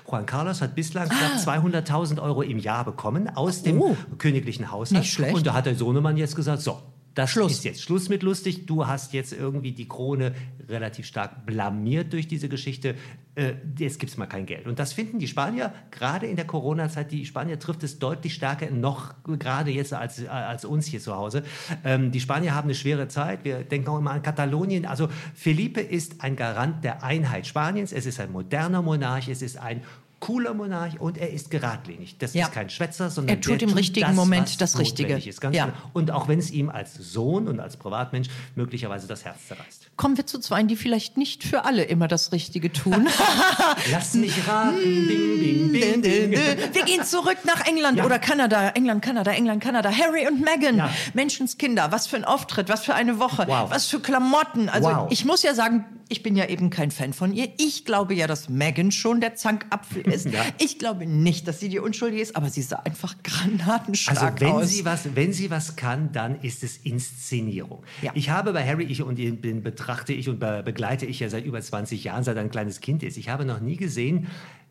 Juan 0.10 0.26
Carlos 0.26 0.62
hat 0.62 0.76
bislang 0.76 1.10
knapp 1.10 1.34
200.000 1.38 2.22
Euro 2.22 2.42
im 2.42 2.58
Jahr 2.60 2.86
bekommen 2.86 3.30
aus 3.36 3.64
dem 3.64 3.82
Ah. 3.82 3.86
Oh. 3.86 3.96
königlichen 4.18 4.72
Haushalt. 4.72 5.02
Nicht 5.02 5.14
schlecht. 5.14 5.36
Und 5.36 5.46
da 5.48 5.54
hat 5.54 5.66
der 5.66 5.76
Sohnemann 5.76 6.18
jetzt 6.18 6.36
gesagt, 6.36 6.62
so, 6.62 6.80
Das 7.18 7.32
Schluss. 7.32 7.54
ist 7.54 7.64
jetzt 7.64 7.82
Schluss 7.82 8.10
mit 8.10 8.22
lustig. 8.22 8.68
Du 8.68 8.86
hast 8.86 9.12
jetzt 9.12 9.34
irgendwie 9.34 9.72
die 9.72 9.88
Krone 9.88 10.36
relativ 10.70 11.08
stark 11.08 11.48
blamiert 11.48 12.14
durch 12.14 12.28
diese 12.28 12.48
Geschichte. 12.48 12.94
Äh, 13.34 13.54
jetzt 13.80 14.00
gibt 14.00 14.12
es 14.12 14.18
mal 14.20 14.28
kein 14.28 14.46
Geld. 14.46 14.68
Und 14.68 14.78
das 14.78 14.94
finden 14.94 15.18
die 15.18 15.28
Spanier 15.28 15.74
gerade 15.90 16.28
in 16.28 16.36
der 16.36 16.46
Corona-Zeit. 16.46 17.12
Die 17.12 17.26
Spanier 17.26 17.58
trifft 17.58 17.82
es 17.82 17.98
deutlich 17.98 18.36
stärker 18.36 18.70
noch 18.70 19.16
gerade 19.24 19.72
jetzt 19.72 19.96
als, 19.96 20.28
als 20.28 20.64
uns 20.64 20.86
hier 20.86 21.00
zu 21.00 21.16
Hause. 21.16 21.42
Ähm, 21.84 22.12
die 22.12 22.20
Spanier 22.20 22.54
haben 22.54 22.66
eine 22.66 22.76
schwere 22.76 23.08
Zeit. 23.08 23.44
Wir 23.44 23.64
denken 23.64 23.90
auch 23.90 23.98
immer 23.98 24.12
an 24.12 24.22
Katalonien. 24.22 24.86
Also 24.86 25.10
Felipe 25.34 25.82
ist 25.82 26.22
ein 26.22 26.36
Garant 26.36 26.84
der 26.84 27.04
Einheit 27.04 27.48
Spaniens. 27.48 27.94
Es 27.94 28.06
ist 28.06 28.20
ein 28.20 28.32
moderner 28.32 28.84
Monarch. 28.84 29.28
Es 29.28 29.42
ist 29.42 29.58
ein 29.58 29.82
cooler 30.20 30.54
Monarch 30.54 31.00
und 31.00 31.18
er 31.18 31.32
ist 31.32 31.52
geradlinig. 31.52 32.18
Das 32.18 32.34
Ja. 32.34 32.46
ist 32.48 32.52
kein 32.54 32.70
Schwätzer, 32.70 33.10
sondern 33.10 33.36
Er 33.38 33.42
tut 33.42 33.62
im 33.62 33.74
richtigen 33.74 34.08
das, 34.08 34.16
Moment 34.16 34.60
das 34.62 34.80
Richtige. 34.80 35.16
Ist, 35.18 35.44
Ja. 35.44 35.50
genau. 35.66 35.68
Und 35.94 36.10
auch 36.12 36.28
wenn 36.28 36.40
es 36.40 36.50
ihm 36.52 36.70
als 36.70 36.96
Sohn 36.96 37.48
und 37.48 37.60
als 37.60 37.78
Privatmensch 37.78 38.28
möglicherweise 38.56 39.08
das 39.08 39.26
Herz 39.26 39.48
zerreißt. 39.48 39.90
Kommen 39.96 40.18
wir 40.18 40.26
zu 40.26 40.40
zwei, 40.40 40.64
die 40.64 40.76
vielleicht 40.76 41.18
nicht 41.18 41.44
für 41.44 41.66
alle 41.66 41.84
immer 41.84 42.08
das 42.08 42.32
Richtige 42.32 42.72
tun. 42.74 43.08
Lass 43.92 44.14
mich 44.16 44.48
raten. 44.48 44.78
Bing, 44.78 45.72
bing, 45.72 46.02
bing. 46.02 46.32
Wir 46.32 46.84
gehen 46.86 47.04
zurück 47.04 47.38
nach 47.46 47.66
England 47.68 47.98
Ja. 48.00 48.06
oder 48.06 48.20
Kanada. 48.20 48.70
England, 48.70 49.02
Kanada, 49.04 49.32
England, 49.32 49.64
Kanada. 49.64 49.92
Harry 49.92 50.28
und 50.28 50.42
Meghan. 50.42 50.82
Menschenskinder. 51.14 51.92
Was 51.92 52.08
für 52.08 52.16
ein 52.16 52.26
Auftritt, 52.26 52.70
was 52.70 52.84
für 52.86 52.94
eine 52.96 53.20
Woche. 53.20 53.46
Wow. 53.48 53.70
Was 53.70 53.86
für 53.88 54.00
Klamotten. 54.00 54.70
Also 54.70 54.90
Wow. 54.90 55.08
ich 55.12 55.26
muss 55.26 55.44
ja 55.44 55.54
sagen, 55.54 55.86
ich 56.10 56.24
bin 56.24 56.36
ja 56.36 56.46
eben 56.46 56.70
kein 56.70 56.92
Fan 56.92 57.14
von 57.14 57.34
ihr. 57.34 57.50
Ich 57.58 57.86
glaube 57.86 58.14
ja, 58.14 58.28
dass 58.28 58.50
Meghan 58.50 58.92
schon 58.92 59.22
der 59.22 59.36
Zankapfel 59.36 60.02
ist. 60.02 60.28
Ja. 60.38 60.44
Ich 60.60 60.78
glaube 60.78 61.06
nicht, 61.08 61.48
dass 61.48 61.60
sie 61.60 61.70
die 61.70 61.80
Unschuldige 61.80 62.22
ist, 62.22 62.36
aber 62.36 62.50
sie 62.50 62.62
sah 62.62 62.78
einfach 62.78 63.16
granatenstark 63.24 64.22
Also 64.22 64.40
wenn 64.42 64.52
aus. 64.52 64.70
sie, 64.70 64.84
was, 64.86 65.16
wenn 65.16 65.32
sie 65.32 65.50
was 65.50 65.76
kann, 65.78 66.12
dann 66.12 66.42
ist 66.42 66.64
es 66.64 66.78
Inszenierung. 66.78 67.84
Ja. 68.02 68.12
Ich 68.14 68.30
habe 68.30 68.52
bei 68.52 68.66
Harry, 68.68 68.84
ich 68.84 69.02
und 69.02 69.18
ihn 69.20 69.38
bin, 69.42 69.64
betrachte 69.64 70.14
ich 70.14 70.28
und 70.28 70.40
be, 70.40 70.62
begleite 70.64 71.06
ich 71.06 71.20
ja 71.20 71.30
seit 71.30 71.46
über 71.46 71.62
20 71.62 72.04
Jahren, 72.04 72.24
seit 72.24 72.36
er 72.36 72.44
ein 72.44 72.52
kleines 72.52 72.82
Kind 72.82 73.04
ist. 73.04 73.18
Ich 73.18 73.30
habe 73.30 73.46
noch 73.46 73.62
nie 73.62 73.78
gesehen, 73.78 74.28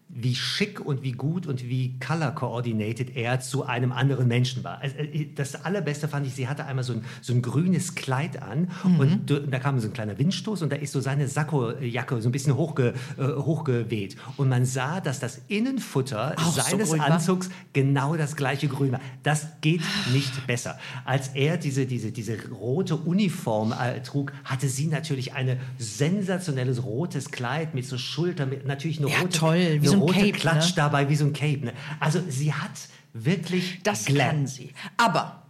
wie 0.09 0.35
schick 0.37 0.81
und 0.81 1.03
wie 1.03 1.13
gut 1.13 1.47
und 1.47 1.65
wie 1.65 1.99
color 1.99 2.31
coordinated 2.31 3.17
er 3.17 3.41
zu 3.41 3.65
einem 3.67 3.91
anderen 3.93 4.29
Menschen 4.29 4.63
war. 4.65 4.79
Also, 4.81 4.97
äh, 4.97 5.27
Das 5.35 5.65
allerbeste 5.65 6.07
fand 6.09 6.27
ich, 6.27 6.35
sie 6.35 6.47
hatte 6.49 6.65
einmal 6.65 6.85
so 6.85 6.93
ein, 6.95 7.05
so 7.21 7.33
ein 7.35 7.43
grünes 7.43 7.95
Kleid 7.97 8.41
an 8.43 8.69
Mhm. 8.85 9.01
und 9.01 9.31
da 9.51 9.59
kam 9.59 9.79
so 9.81 9.89
ein 9.89 9.93
kleiner 9.93 10.17
Windstoß 10.19 10.63
und 10.63 10.71
da 10.71 10.77
ist 10.77 10.93
so 10.93 11.01
seine 11.01 11.27
Sakkojacke 11.27 12.23
so 12.23 12.29
ein 12.29 12.33
bisschen 12.33 12.57
hochge, 12.57 12.95
äh, 13.19 13.23
hochgeweht. 13.25 14.17
Und 14.37 14.49
man 14.49 14.65
sah, 14.65 15.01
dass 15.01 15.19
das 15.19 15.41
Innenfutter 15.49 16.35
Auch 16.39 16.53
so 16.53 16.61
seines 16.63 16.97
war? 16.97 17.11
Anzugs 17.11 17.51
genau 17.73 18.17
das 18.17 18.37
gleiche 18.37 18.69
Grün 18.69 18.93
war. 18.93 19.01
Das 19.25 19.49
geht 19.61 19.83
nicht 20.13 20.47
besser. 20.47 20.79
Als 21.05 21.29
er 21.35 21.57
diese, 21.57 21.85
diese, 21.85 22.13
diese 22.13 22.37
rote 22.51 22.95
Uniform 22.97 23.73
äh, 23.73 24.01
trug, 24.03 24.33
hatte 24.45 24.69
sie 24.69 24.87
natürlich 24.87 25.35
ein 25.35 25.59
sensationelles 25.79 26.85
rotes 26.85 27.31
Kleid 27.31 27.75
mit 27.75 27.85
so 27.87 27.99
Schultern, 27.99 28.51
mit 28.51 28.67
natürlich 28.67 28.99
eine 29.01 29.11
Ja, 29.11 29.19
rote, 29.21 29.39
toll, 29.39 29.79
wie 29.81 29.96
so 29.97 30.01
rote 30.07 30.15
Cape, 30.21 30.33
Klatsch 30.33 30.69
ne? 30.71 30.73
dabei, 30.77 31.09
wie 31.09 31.17
so 31.17 31.25
ein 31.27 31.33
Cape. 31.33 31.65
Ne? 31.67 31.73
Also 32.01 32.21
sie 32.29 32.53
hat 32.55 32.71
wirklich 33.13 33.81
Das 33.83 34.05
Glam. 34.05 34.29
kann 34.31 34.47
sie. 34.47 34.71
Aber 34.97 35.43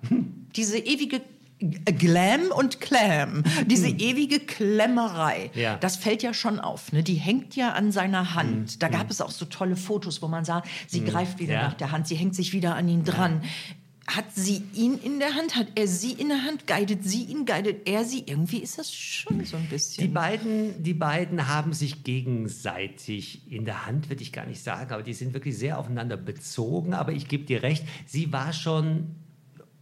diese 0.57 0.79
ewige 0.79 1.21
Glam 1.59 2.43
und 2.55 2.81
Clam, 2.81 3.43
diese 3.67 3.88
ewige 3.88 4.41
Klemmerei, 4.41 5.50
Hm. 5.55 5.61
Ja. 5.61 5.76
das 5.76 5.97
fällt 5.97 6.23
ja 6.23 6.35
schon 6.35 6.61
auf. 6.61 6.93
Ne? 6.93 7.03
Die 7.03 7.15
hängt 7.15 7.57
ja 7.57 7.73
an 7.73 7.93
seiner 7.93 8.35
Hand. 8.35 8.73
Hm. 8.73 8.79
Da 8.79 8.88
gab 8.88 9.11
es 9.11 9.21
auch 9.23 9.31
so 9.31 9.47
tolle 9.47 9.76
Fotos, 9.76 10.21
wo 10.21 10.29
man 10.29 10.45
sah, 10.45 10.62
sie 10.87 11.03
greift 11.05 11.38
wieder 11.38 11.55
Ja. 11.55 11.62
nach 11.62 11.75
der 11.75 11.93
Hand, 11.93 12.09
sie 12.09 12.15
hängt 12.15 12.35
sich 12.35 12.53
wieder 12.53 12.75
an 12.76 12.88
ihn 12.88 13.05
dran. 13.05 13.41
Hat 14.06 14.26
sie 14.34 14.62
ihn 14.72 14.98
in 14.98 15.18
der 15.18 15.34
Hand? 15.34 15.56
Hat 15.56 15.66
er 15.75 15.88
sie 15.88 16.12
in 16.12 16.28
der 16.28 16.44
Hand? 16.44 16.66
Guidet 16.66 17.02
sie 17.02 17.25
ihn? 17.25 17.44
Guidet 17.44 17.88
er 17.88 18.04
sie? 18.04 18.22
Irgendwie 18.26 18.58
ist 18.58 18.78
das 18.78 18.94
schon 18.94 19.44
so 19.44 19.56
ein 19.56 19.68
bisschen. 19.68 20.04
Die 20.04 20.12
beiden, 20.12 20.82
die 20.82 20.94
beiden 20.94 21.48
haben 21.48 21.72
sich 21.72 22.04
gegenseitig 22.04 23.50
in 23.50 23.64
der 23.64 23.84
Hand, 23.84 24.08
würde 24.08 24.22
ich 24.22 24.32
gar 24.32 24.46
nicht 24.46 24.62
sagen, 24.62 24.92
aber 24.92 25.02
die 25.02 25.12
sind 25.12 25.34
wirklich 25.34 25.58
sehr 25.58 25.78
aufeinander 25.78 26.16
bezogen. 26.16 26.94
Aber 26.94 27.12
ich 27.12 27.26
gebe 27.26 27.44
dir 27.44 27.62
recht, 27.62 27.84
sie 28.06 28.32
war 28.32 28.52
schon. 28.52 29.16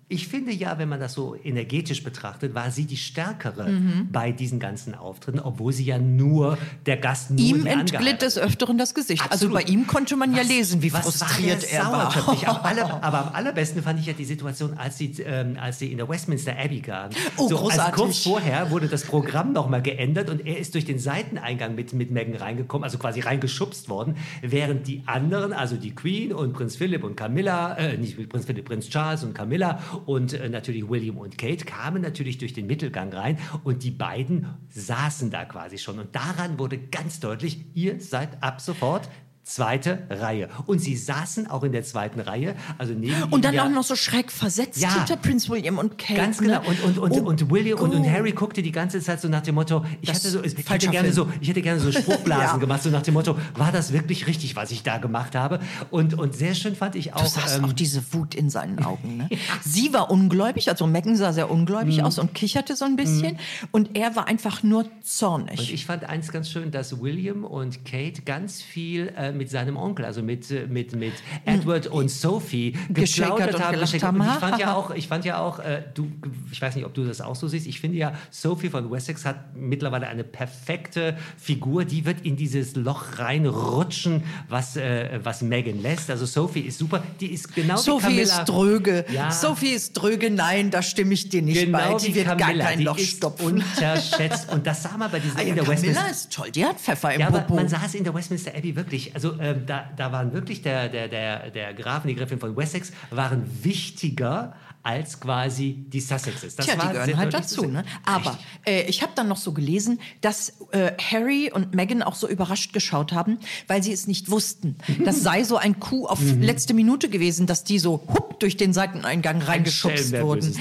Ich 0.09 0.29
finde 0.29 0.53
ja, 0.53 0.77
wenn 0.79 0.89
man 0.91 1.01
das 1.01 1.15
so 1.15 1.35
energetisch 1.43 2.05
betrachtet, 2.05 2.55
war 2.55 2.71
sie 2.71 2.85
die 2.85 2.97
stärkere 2.99 3.69
Mhm. 3.71 4.09
bei 4.13 4.33
diesen 4.33 4.61
ganzen 4.61 4.95
Auftritten, 4.95 5.41
obwohl 5.41 5.73
sie 5.73 5.85
ja 5.85 5.99
nur 5.99 6.59
der 6.85 6.99
Gast 6.99 7.31
nur 7.31 7.41
Ihm 7.41 7.65
entglitt 7.67 8.21
des 8.21 8.37
Öfteren 8.37 8.77
das 8.77 8.95
Gesicht. 8.95 9.23
Absolut. 9.25 9.57
Also 9.57 9.67
bei 9.67 9.73
ihm 9.73 9.87
konnte 9.87 10.17
man 10.17 10.33
ja 10.35 10.41
Was- 10.41 10.49
lesen, 10.49 10.83
wie 10.83 10.93
was 10.93 11.03
frustriert 11.05 11.63
war 11.63 11.71
er 11.71 11.83
der 11.83 12.47
war. 12.47 12.49
Am 12.49 12.65
aller, 12.65 13.03
aber 13.03 13.29
am 13.29 13.35
allerbesten 13.35 13.83
fand 13.83 13.99
ich 13.99 14.07
ja 14.07 14.13
die 14.13 14.27
Situation, 14.27 14.75
als 14.77 14.99
sie, 14.99 15.15
ähm, 15.25 15.57
als 15.61 15.79
sie 15.79 15.91
in 15.91 15.97
der 15.97 16.09
Westminster 16.09 16.53
Abbey 16.59 16.87
waren. 16.87 17.11
Oh, 17.39 17.45
Also 17.45 17.57
großartig. 17.57 17.95
kurz 17.95 18.19
vorher 18.19 18.71
wurde 18.71 18.89
das 18.89 19.05
Programm 19.05 19.53
nochmal 19.53 19.81
geändert 19.81 20.29
und 20.29 20.47
er 20.47 20.59
ist 20.59 20.75
durch 20.75 20.85
den 20.85 20.99
Seiteneingang 20.99 21.75
mit, 21.75 21.95
mit 21.95 22.11
Meghan 22.11 22.37
reingekommen, 22.37 22.85
also 22.85 22.99
quasi 22.99 23.21
reingeschubst 23.21 23.89
worden, 23.89 24.17
während 24.43 24.87
die 24.87 25.03
anderen, 25.07 25.53
also 25.55 25.77
die 25.77 25.95
Queen 25.95 26.33
und 26.35 26.53
Prinz 26.53 26.77
Philipp 26.77 27.05
und 27.05 27.17
Camilla, 27.17 27.75
äh, 27.77 27.97
nicht 27.97 28.29
Prinz 28.29 28.45
Philipp, 28.45 28.67
Prinz 28.67 28.89
Charles 28.91 29.25
und 29.25 29.35
Camilla 29.35 29.79
und 29.97 30.33
äh, 30.33 30.49
natürlich 30.49 30.89
William 30.89 31.19
und 31.19 31.39
Kate 31.39 31.65
kamen 31.65 32.03
natürlich 32.03 32.39
durch 32.39 32.53
den 32.53 32.67
Mittelgang 32.67 33.13
rein 33.13 33.39
und 33.63 33.83
die 33.83 33.91
beiden 33.91 34.47
saßen 34.71 35.31
da 35.31 35.45
quasi 35.45 35.79
schon. 35.79 35.99
Und 35.99 36.15
daran 36.15 36.59
wurde 36.59 36.79
ganz 36.79 37.21
deutlich, 37.21 37.65
ihr 37.75 38.01
seid 38.01 38.43
ab 38.43 38.61
sofort 38.61 39.09
zweite 39.45 40.05
Reihe. 40.11 40.49
Und 40.67 40.81
sie 40.81 40.97
saßen 40.97 41.49
auch 41.51 41.63
in 41.65 41.73
der 41.73 41.83
zweiten 41.85 42.19
Reihe, 42.21 42.55
also 42.79 42.95
neben 42.95 43.23
Und 43.25 43.45
dann 43.45 43.55
ja- 43.55 43.65
auch 43.65 43.69
noch 43.71 43.85
so 43.85 43.95
schräg 43.95 44.33
versetzt 44.33 44.81
Ja. 44.81 44.95
hinter 44.95 45.17
Prinz 45.17 45.49
William 45.51 45.79
und 45.79 45.99
Kate. 45.99 46.15
Ganz 46.21 46.39
genau. 46.39 46.61
Ne? 46.63 46.67
Und, 46.67 46.83
und, 46.83 46.99
und, 46.99 47.13
Oh 47.13 47.29
und 47.29 47.51
William 47.51 47.79
und, 47.79 47.95
und. 47.95 48.11
Harry 48.11 48.33
guckte 48.33 48.63
die 48.63 48.73
ganze 48.73 49.01
Zeit 49.01 49.21
so 49.21 49.29
nach 49.29 49.43
dem 49.43 49.55
Motto, 49.57 49.85
ich, 50.01 50.09
Das 50.09 50.19
hatte 50.21 50.31
so, 50.31 50.43
ich, 50.43 50.57
hätte 50.57 50.89
gerne 50.89 51.13
Film. 51.13 51.13
so, 51.13 51.29
ich 51.41 51.49
hätte 51.49 51.61
gerne 51.63 51.79
so 51.79 51.93
Spruchblasen 51.93 52.43
Ja. 52.47 52.57
gemacht, 52.57 52.83
so 52.83 52.91
nach 52.91 53.03
dem 53.03 53.15
Motto, 53.15 53.37
war 53.55 53.71
das 53.71 53.93
wirklich 53.93 54.27
richtig, 54.27 54.57
was 54.57 54.71
ich 54.71 54.83
da 54.83 54.97
gemacht 54.99 55.35
habe? 55.35 55.61
Und, 55.91 56.15
und 56.19 56.35
sehr 56.35 56.55
schön 56.55 56.75
fand 56.75 56.97
ich 56.97 57.13
auch. 57.15 57.23
Du 57.23 57.29
sahst 57.29 57.59
ähm, 57.59 57.67
auch 57.67 57.73
diese 57.75 58.03
Wut 58.15 58.35
in 58.35 58.49
seinen 58.51 58.79
Augen. 58.85 59.19
Ne? 59.19 59.29
Sie 59.63 59.93
war 59.93 60.11
ungläubig, 60.11 60.71
also 60.71 60.87
Megan 60.87 61.17
sah 61.17 61.33
sehr 61.33 61.51
ungläubig 61.51 61.99
Mhm. 61.99 62.05
aus 62.05 62.19
und 62.19 62.33
kicherte 62.35 62.77
so 62.77 62.85
ein 62.87 62.97
bisschen. 62.97 63.39
Und 63.73 63.91
er 63.97 64.17
war 64.17 64.27
einfach 64.27 64.63
nur 64.63 64.87
zornig. 65.03 65.59
Und 65.61 65.71
ich 65.71 65.85
fand 65.87 66.05
eins 66.05 66.33
ganz 66.33 66.49
schön, 66.51 66.71
dass 66.71 67.01
William 67.03 67.45
und 67.45 67.85
Kate 67.85 68.23
ganz 68.23 68.63
viel 68.63 69.13
äh, 69.17 69.33
mit 69.35 69.51
seinem 69.51 69.77
Onkel, 69.77 70.05
also 70.05 70.23
mit, 70.23 70.51
äh, 70.51 70.67
mit, 70.69 70.95
mit 70.97 71.13
Edward 71.45 71.87
und 71.89 72.11
Sophie 72.11 72.73
geplaudert 72.89 73.55
und 73.55 73.63
haben. 73.65 73.79
geschäkert. 73.81 74.03
haben. 74.09 74.21
Und 74.21 74.27
ich 74.29 74.35
fand 74.35 74.59
ja 74.59 74.75
auch, 74.77 74.91
ich 74.93 75.09
fand 75.09 75.25
ja 75.25 75.39
auch 75.41 75.59
äh, 75.59 75.83
du, 75.95 76.11
ich 76.51 76.61
weiß 76.63 76.75
nicht, 76.77 76.85
ob 76.85 76.95
du 76.95 77.05
das 77.05 77.21
auch 77.21 77.35
so 77.37 77.49
siehst, 77.49 77.67
ich 77.67 77.81
finde 77.81 77.99
ja, 77.99 78.15
Sophie 78.31 78.69
von 78.71 78.91
Wessex 78.91 79.25
hat 79.25 79.55
mittlerweile 79.57 80.07
eine 80.09 80.25
perfekte 80.25 81.17
Figur, 81.39 81.85
die 81.85 82.05
wird 82.07 82.25
in 82.25 82.37
dieses 82.37 82.77
Loch 82.77 83.19
reinrutschen, 83.19 84.23
was, 84.49 84.77
äh, 84.77 85.21
was 85.23 85.43
Megan 85.43 85.81
lässt. 85.83 86.11
Also 86.11 86.27
Sophie 86.27 86.61
ist 86.61 86.79
super, 86.79 87.03
die 87.21 87.33
ist 87.33 87.55
genau 87.55 87.75
wie 87.77 87.81
Sophie 87.83 88.03
Camilla. 88.07 88.23
ist 88.23 88.45
dröge. 88.47 89.05
Ja. 89.13 89.31
Sophie 89.31 89.71
ist 89.71 89.93
dröge. 89.95 90.31
Nein, 90.31 90.71
da 90.71 90.83
stimme 90.83 91.15
ich 91.15 91.29
dir 91.29 91.43
nicht 91.43 91.71
bei. 91.73 91.85
Genau 91.85 91.99
Die 91.99 92.07
wie 92.09 92.15
wird 92.17 92.27
Camilla, 92.27 92.47
gar 92.65 92.69
kein 92.71 92.79
die 92.79 92.85
Loch 92.85 92.99
stopfen. 92.99 93.47
unterschätzt. 93.47 94.51
Und 94.53 94.67
das 94.67 94.83
sah 94.83 94.97
man 94.97 95.11
bei 95.11 95.21
diesen 95.21 95.37
Ah, 95.39 95.43
ja, 95.43 95.49
in 95.49 95.55
der 95.57 95.65
Camilla 95.65 95.83
Westminster. 95.89 96.11
ist 96.11 96.33
toll. 96.33 96.51
Die 96.51 96.65
hat 96.65 96.81
Pfeffer 96.81 97.15
im 97.15 97.21
Ja, 97.21 97.29
aber 97.29 97.41
Popo. 97.41 97.55
man 97.57 97.69
sah 97.69 97.81
es 97.85 97.95
in 97.95 98.05
der 98.05 98.15
Westminster 98.15 98.53
Abbey 98.57 98.77
wirklich. 98.77 99.15
Also 99.15 99.24
ähm, 99.41 99.65
da, 99.67 99.91
da 99.97 100.13
waren 100.13 100.33
wirklich 100.33 100.63
der, 100.63 100.89
der, 100.89 101.09
der, 101.09 101.51
der 101.51 101.75
Graf 101.75 102.05
und 102.05 102.09
die 102.09 102.15
Gräfin 102.15 102.39
von 102.39 102.57
Wessex 102.57 102.93
waren 103.11 103.45
wichtiger 103.63 104.55
als 104.83 105.19
quasi 105.19 105.83
die 105.89 106.01
Sussexes. 106.01 106.57
Das 106.57 106.67
Tja, 106.67 106.75
die 106.75 106.81
war 106.81 106.93
gehören 106.93 107.07
sehr 107.07 107.17
halt 107.17 107.33
dazu. 107.33 107.65
Ne? 107.65 107.85
Aber 108.05 108.39
äh, 108.67 108.83
ich 108.83 109.01
habe 109.01 109.13
dann 109.15 109.29
noch 109.29 109.39
so 109.39 109.53
gelesen, 109.53 109.99
dass 110.21 110.61
äh, 110.73 110.93
Harry 111.11 111.51
und 111.51 111.75
Meghan 111.75 112.03
auch 112.03 112.15
so 112.15 112.29
überrascht 112.29 112.75
geschaut 112.75 113.13
haben, 113.13 113.39
weil 113.67 113.83
sie 113.83 113.93
es 113.93 114.07
nicht 114.07 114.31
wussten. 114.31 114.77
Das 115.07 115.23
sei 115.23 115.43
so 115.45 115.57
ein 115.57 115.81
Coup 115.81 116.07
auf 116.07 116.21
Mhm. 116.21 116.43
letzte 116.43 116.75
Minute 116.75 117.09
gewesen, 117.09 117.47
dass 117.47 117.65
die 117.65 117.79
so 117.79 118.03
hupp 118.09 118.41
durch 118.41 118.59
den 118.59 118.75
Seiteneingang 118.75 119.37
Ein 119.37 119.43
reingeschubst 119.43 119.99
Schelm, 119.99 120.13
wer 120.13 120.25
wurden. 120.25 120.55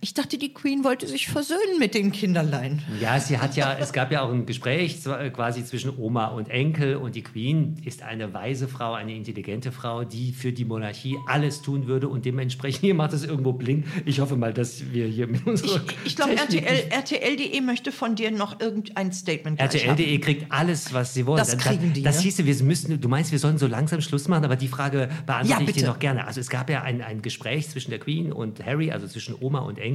Ich 0.00 0.14
dachte, 0.14 0.38
die 0.38 0.54
Queen 0.54 0.84
wollte 0.84 1.08
sich 1.08 1.26
versöhnen 1.26 1.80
mit 1.80 1.92
den 1.92 2.12
Kinderlein. 2.12 2.80
Ja, 3.00 3.18
sie 3.18 3.38
hat 3.38 3.56
ja, 3.56 3.76
es 3.76 3.92
gab 3.92 4.12
ja 4.12 4.22
auch 4.22 4.30
ein 4.30 4.46
Gespräch 4.46 5.04
äh, 5.06 5.30
quasi 5.30 5.64
zwischen 5.64 5.98
Oma 5.98 6.28
und 6.28 6.48
Enkel 6.50 6.94
und 6.94 7.16
die 7.16 7.22
Queen 7.22 7.74
ist 7.84 8.02
eine 8.02 8.32
weise 8.32 8.68
Frau, 8.68 8.92
eine 8.92 9.12
intelligente 9.12 9.72
Frau, 9.72 10.04
die 10.04 10.32
für 10.32 10.52
die 10.52 10.64
Monarchie 10.64 11.18
alles 11.26 11.62
tun 11.62 11.88
würde 11.88 12.08
und 12.08 12.24
dementsprechend, 12.24 12.80
hier 12.82 12.94
macht 12.94 13.12
es 13.12 13.24
irgendwo 13.24 13.52
blink. 13.52 13.86
Ich 14.04 14.20
hoffe 14.20 14.36
mal, 14.36 14.54
dass 14.54 14.92
wir 14.92 15.06
hier 15.06 15.26
mit 15.26 15.44
unserer 15.44 15.80
Ich, 15.84 15.96
ich 16.04 16.16
glaube, 16.16 16.36
RTL, 16.36 16.90
RTL.de 16.90 17.60
möchte 17.60 17.90
von 17.90 18.14
dir 18.14 18.30
noch 18.30 18.60
irgendein 18.60 19.10
Statement. 19.12 19.58
RTL.de 19.58 20.16
kriegt 20.20 20.52
alles, 20.52 20.92
was 20.94 21.12
sie 21.12 21.26
wollen. 21.26 21.38
Das 21.38 21.58
kriegen 21.58 21.92
die, 21.92 22.04
Das 22.04 22.18
ne? 22.18 22.22
hieße, 22.22 22.46
wir 22.46 22.54
müssen, 22.62 23.00
du 23.00 23.08
meinst, 23.08 23.32
wir 23.32 23.40
sollen 23.40 23.58
so 23.58 23.66
langsam 23.66 24.00
Schluss 24.00 24.28
machen, 24.28 24.44
aber 24.44 24.54
die 24.54 24.68
Frage 24.68 25.08
beantworte 25.26 25.64
Ja, 25.64 25.68
ich 25.68 25.74
dir 25.74 25.86
noch 25.86 25.98
gerne. 25.98 26.24
Also 26.24 26.38
es 26.38 26.50
gab 26.50 26.70
ja 26.70 26.82
ein, 26.82 27.02
ein 27.02 27.20
Gespräch 27.20 27.68
zwischen 27.68 27.90
der 27.90 27.98
Queen 27.98 28.32
und 28.32 28.64
Harry, 28.64 28.92
also 28.92 29.08
zwischen 29.08 29.34
Oma 29.40 29.58
und 29.58 29.78
Enkel. 29.78 29.87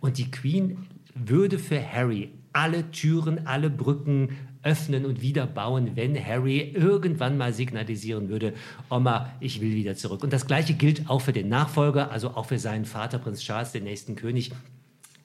Und 0.00 0.18
die 0.18 0.30
Queen 0.30 0.86
würde 1.14 1.58
für 1.58 1.80
Harry 1.80 2.30
alle 2.52 2.90
Türen, 2.90 3.46
alle 3.46 3.70
Brücken 3.70 4.30
öffnen 4.62 5.06
und 5.06 5.22
wieder 5.22 5.46
bauen, 5.46 5.92
wenn 5.94 6.22
Harry 6.22 6.72
irgendwann 6.74 7.38
mal 7.38 7.52
signalisieren 7.52 8.28
würde, 8.28 8.52
Oma, 8.90 9.32
ich 9.40 9.60
will 9.60 9.74
wieder 9.74 9.96
zurück. 9.96 10.22
Und 10.22 10.32
das 10.32 10.46
Gleiche 10.46 10.74
gilt 10.74 11.08
auch 11.08 11.20
für 11.20 11.32
den 11.32 11.48
Nachfolger, 11.48 12.10
also 12.10 12.30
auch 12.30 12.46
für 12.46 12.58
seinen 12.58 12.84
Vater, 12.84 13.18
Prinz 13.18 13.40
Charles, 13.40 13.72
den 13.72 13.84
nächsten 13.84 14.16
König. 14.16 14.52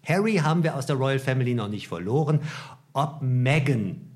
Harry 0.06 0.36
haben 0.36 0.64
wir 0.64 0.76
aus 0.76 0.86
der 0.86 0.96
Royal 0.96 1.20
Family 1.20 1.54
noch 1.54 1.68
nicht 1.68 1.88
verloren. 1.88 2.40
Ob 2.94 3.22
Meghan 3.22 4.15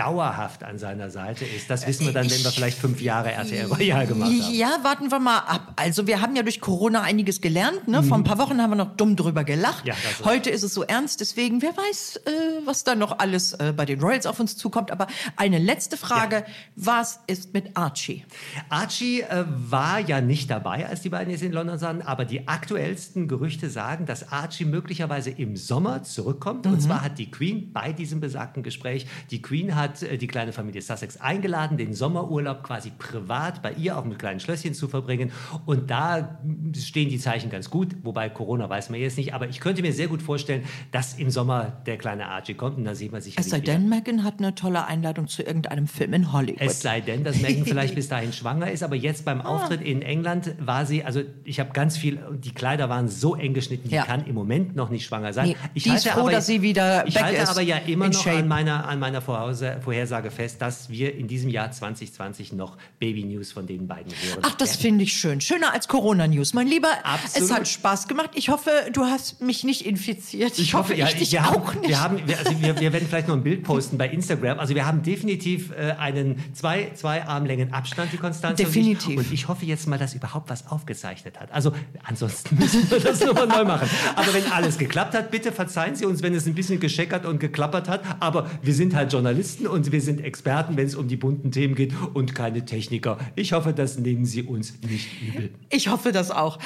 dauerhaft 0.00 0.64
an 0.64 0.78
seiner 0.78 1.10
Seite 1.10 1.44
ist. 1.44 1.68
Das 1.68 1.86
wissen 1.86 2.06
wir 2.06 2.12
dann, 2.12 2.30
wenn 2.30 2.42
wir 2.42 2.50
vielleicht 2.50 2.78
fünf 2.78 3.00
Jahre 3.02 3.32
RTL 3.32 3.66
Royal 3.66 4.06
gemacht 4.06 4.30
haben. 4.30 4.54
Ja, 4.54 4.78
warten 4.82 5.10
wir 5.10 5.18
mal 5.18 5.38
ab. 5.38 5.74
Also 5.76 6.06
wir 6.06 6.20
haben 6.22 6.34
ja 6.36 6.42
durch 6.42 6.60
Corona 6.60 7.02
einiges 7.02 7.40
gelernt. 7.42 7.86
Ne? 7.86 8.02
Vor 8.02 8.16
ein 8.16 8.24
paar 8.24 8.38
Wochen 8.38 8.60
haben 8.62 8.70
wir 8.70 8.76
noch 8.76 8.96
dumm 8.96 9.14
drüber 9.16 9.44
gelacht. 9.44 9.86
Ja, 9.86 9.94
ist- 9.94 10.24
Heute 10.24 10.48
ist 10.50 10.62
es 10.62 10.72
so 10.72 10.84
ernst. 10.84 11.20
Deswegen, 11.20 11.60
wer 11.60 11.76
weiß, 11.76 12.16
äh, 12.24 12.30
was 12.64 12.82
da 12.84 12.94
noch 12.94 13.18
alles 13.18 13.52
äh, 13.54 13.74
bei 13.76 13.84
den 13.84 14.00
Royals 14.00 14.24
auf 14.26 14.40
uns 14.40 14.56
zukommt. 14.56 14.90
Aber 14.90 15.06
eine 15.36 15.58
letzte 15.58 15.96
Frage. 15.98 16.44
Was 16.76 17.20
ist 17.26 17.52
mit 17.52 17.76
Archie? 17.76 18.24
Archie 18.70 19.20
äh, 19.22 19.44
war 19.46 20.00
ja 20.00 20.20
nicht 20.22 20.50
dabei, 20.50 20.86
als 20.88 21.02
die 21.02 21.10
beiden 21.10 21.30
jetzt 21.30 21.42
in 21.42 21.52
London 21.52 21.78
sahen, 21.78 22.00
aber 22.02 22.24
die 22.24 22.48
aktuellsten 22.48 23.28
Gerüchte 23.28 23.68
sagen, 23.68 24.06
dass 24.06 24.32
Archie 24.32 24.64
möglicherweise 24.64 25.30
im 25.30 25.56
Sommer 25.56 26.02
zurückkommt. 26.04 26.66
Und 26.66 26.80
zwar 26.80 27.02
hat 27.02 27.18
die 27.18 27.30
Queen 27.30 27.72
bei 27.72 27.92
diesem 27.92 28.20
besagten 28.20 28.62
Gespräch, 28.62 29.06
die 29.30 29.42
Queen 29.42 29.74
hat 29.76 29.89
äh, 30.02 30.16
die 30.18 30.26
kleine 30.26 30.52
Familie 30.52 30.82
Sussex 30.82 31.16
eingeladen, 31.18 31.76
den 31.76 31.94
Sommerurlaub 31.94 32.62
quasi 32.62 32.90
privat 32.98 33.62
bei 33.62 33.72
ihr 33.72 33.96
auf 33.98 34.04
einem 34.04 34.18
kleinen 34.18 34.40
Schlösschen 34.40 34.74
zu 34.74 34.88
verbringen. 34.88 35.32
Und 35.66 35.90
da 35.90 36.38
stehen 36.76 37.08
die 37.08 37.18
Zeichen 37.18 37.50
ganz 37.50 37.70
gut, 37.70 37.96
wobei 38.02 38.28
Corona 38.28 38.68
weiß 38.68 38.90
man 38.90 39.00
jetzt 39.00 39.18
nicht. 39.18 39.34
Aber 39.34 39.48
ich 39.48 39.60
könnte 39.60 39.82
mir 39.82 39.92
sehr 39.92 40.08
gut 40.08 40.22
vorstellen, 40.22 40.64
dass 40.92 41.14
im 41.14 41.30
Sommer 41.30 41.72
der 41.86 41.96
kleine 41.98 42.26
Archie 42.28 42.54
kommt 42.54 42.76
und 42.78 42.84
dann 42.84 42.94
sieht 42.94 43.12
man 43.12 43.20
sich 43.20 43.38
Es 43.38 43.50
sei 43.50 43.60
denn, 43.60 43.88
Megan 43.88 44.24
hat 44.24 44.34
eine 44.38 44.54
tolle 44.54 44.84
Einladung 44.86 45.26
zu 45.28 45.42
irgendeinem 45.42 45.86
Film 45.86 46.12
in 46.14 46.32
Hollywood. 46.32 46.60
es 46.60 46.80
sei 46.80 47.00
denn, 47.00 47.24
dass 47.24 47.40
Megan 47.40 47.64
vielleicht 47.64 47.94
bis 48.00 48.08
dahin 48.08 48.32
schwanger 48.32 48.70
ist, 48.70 48.82
aber 48.82 48.96
jetzt 48.96 49.24
beim 49.24 49.40
Auftritt 49.40 49.80
in 49.82 50.02
England 50.02 50.54
war 50.58 50.86
sie, 50.86 51.04
also 51.04 51.22
ich 51.44 51.60
habe 51.60 51.70
ganz 51.72 51.96
viel, 51.96 52.18
die 52.42 52.52
Kleider 52.52 52.88
waren 52.88 53.08
so 53.08 53.34
eng 53.36 53.54
geschnitten, 53.54 53.88
die 53.88 53.94
Ja. 53.94 54.04
kann 54.04 54.24
im 54.26 54.34
Moment 54.34 54.76
noch 54.76 54.88
nicht 54.90 55.04
schwanger 55.04 55.32
sein. 55.32 55.48
Nee, 55.48 55.56
die 55.74 55.90
ist 55.90 56.08
froh, 56.08 56.28
dass 56.28 56.46
sie 56.46 56.62
wieder 56.62 57.06
Ich 57.06 57.20
halte 57.20 57.42
ist 57.42 57.50
aber 57.50 57.62
ja 57.62 57.76
immer 57.76 58.08
noch 58.08 58.26
an 58.26 58.48
meiner, 58.48 58.88
an 58.88 58.98
meiner 58.98 59.20
Vorhause, 59.20 59.69
Vorhersage 59.80 60.30
fest, 60.30 60.60
dass 60.62 60.90
wir 60.90 61.14
in 61.14 61.28
diesem 61.28 61.50
Jahr 61.50 61.70
2020 61.70 62.52
noch 62.52 62.76
Baby-News 62.98 63.52
von 63.52 63.66
den 63.66 63.86
beiden 63.86 64.12
hören. 64.12 64.40
Ach, 64.42 64.54
das 64.54 64.76
finde 64.76 65.04
ich 65.04 65.12
schön. 65.12 65.40
Schöner 65.40 65.72
als 65.72 65.88
Corona-News. 65.88 66.54
Mein 66.54 66.66
Lieber, 66.66 66.88
Absolut. 67.02 67.50
es 67.50 67.54
hat 67.54 67.68
Spaß 67.68 68.08
gemacht. 68.08 68.30
Ich 68.34 68.48
hoffe, 68.48 68.70
du 68.92 69.04
hast 69.04 69.40
mich 69.40 69.64
nicht 69.64 69.86
infiziert. 69.86 70.58
Ich 70.58 70.74
hoffe, 70.74 70.94
ja, 70.94 71.08
ich 71.08 71.14
dich 71.14 71.32
wir, 71.32 71.48
auch 71.48 71.74
haben, 71.74 71.80
nicht. 71.80 71.88
wir, 71.88 72.00
haben, 72.00 72.26
wir, 72.26 72.38
also 72.38 72.60
wir, 72.60 72.80
wir 72.80 72.92
werden 72.92 73.06
vielleicht 73.08 73.28
noch 73.28 73.36
ein 73.36 73.42
Bild 73.42 73.62
posten 73.62 73.98
bei 73.98 74.08
Instagram. 74.08 74.58
Also 74.58 74.74
wir 74.74 74.86
haben 74.86 75.02
definitiv 75.02 75.70
äh, 75.72 75.92
einen 75.98 76.36
zwei, 76.54 76.90
zwei 76.94 77.24
Armlängen 77.24 77.72
Abstand, 77.72 78.12
die 78.12 78.16
Konstanze. 78.16 78.64
Definitiv. 78.64 79.06
Und 79.06 79.12
ich, 79.12 79.28
und 79.28 79.32
ich 79.32 79.48
hoffe 79.48 79.64
jetzt 79.66 79.86
mal, 79.86 79.98
dass 79.98 80.14
überhaupt 80.14 80.50
was 80.50 80.66
aufgezeichnet 80.66 81.38
hat. 81.38 81.52
Also 81.52 81.72
ansonsten 82.04 82.56
müssen 82.58 82.90
wir 82.90 83.00
das 83.00 83.20
nochmal 83.24 83.46
neu 83.46 83.64
machen. 83.64 83.88
Aber 84.16 84.32
wenn 84.34 84.50
alles 84.52 84.78
geklappt 84.78 85.14
hat, 85.14 85.30
bitte 85.30 85.52
verzeihen 85.52 85.94
Sie 85.96 86.04
uns, 86.04 86.22
wenn 86.22 86.34
es 86.34 86.46
ein 86.46 86.54
bisschen 86.54 86.80
gescheckert 86.80 87.26
und 87.26 87.40
geklappert 87.40 87.88
hat. 87.88 88.02
Aber 88.20 88.50
wir 88.62 88.74
sind 88.74 88.94
halt 88.94 89.12
Journalisten 89.12 89.59
und 89.66 89.92
wir 89.92 90.00
sind 90.00 90.20
Experten, 90.22 90.76
wenn 90.76 90.86
es 90.86 90.94
um 90.94 91.08
die 91.08 91.16
bunten 91.16 91.50
Themen 91.52 91.74
geht 91.74 91.92
und 92.14 92.34
keine 92.34 92.64
Techniker. 92.64 93.18
Ich 93.36 93.52
hoffe, 93.52 93.72
das 93.72 93.98
nehmen 93.98 94.24
Sie 94.24 94.42
uns 94.42 94.74
nicht 94.82 95.08
übel. 95.22 95.50
Ich 95.70 95.88
hoffe 95.88 96.12
das 96.12 96.30
auch. 96.30 96.58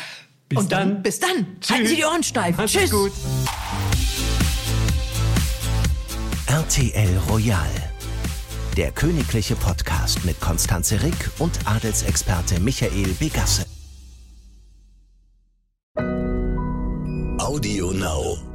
Bis 0.48 0.59
Und 0.59 0.72
dann. 0.72 1.02
Bis 1.02 1.20
dann. 1.20 1.46
Tschüss. 1.61 1.70
Halten 1.70 1.87
Sie 1.88 1.96
die 1.96 2.04
Ohren 2.04 2.22
steif. 2.22 2.57
Macht's 2.57 2.72
Tschüss. 2.72 2.90
gut. 2.90 3.12
RTL 6.46 7.18
Royal. 7.28 7.70
Der 8.76 8.90
königliche 8.90 9.54
Podcast 9.57 10.24
mit 10.24 10.40
Konstanze 10.40 11.02
Rick 11.02 11.30
und 11.38 11.52
Adelsexperte 11.64 12.61
Michael 12.61 13.14
Begasse. 13.18 13.64
Audio 17.38 17.92
Now. 17.92 18.54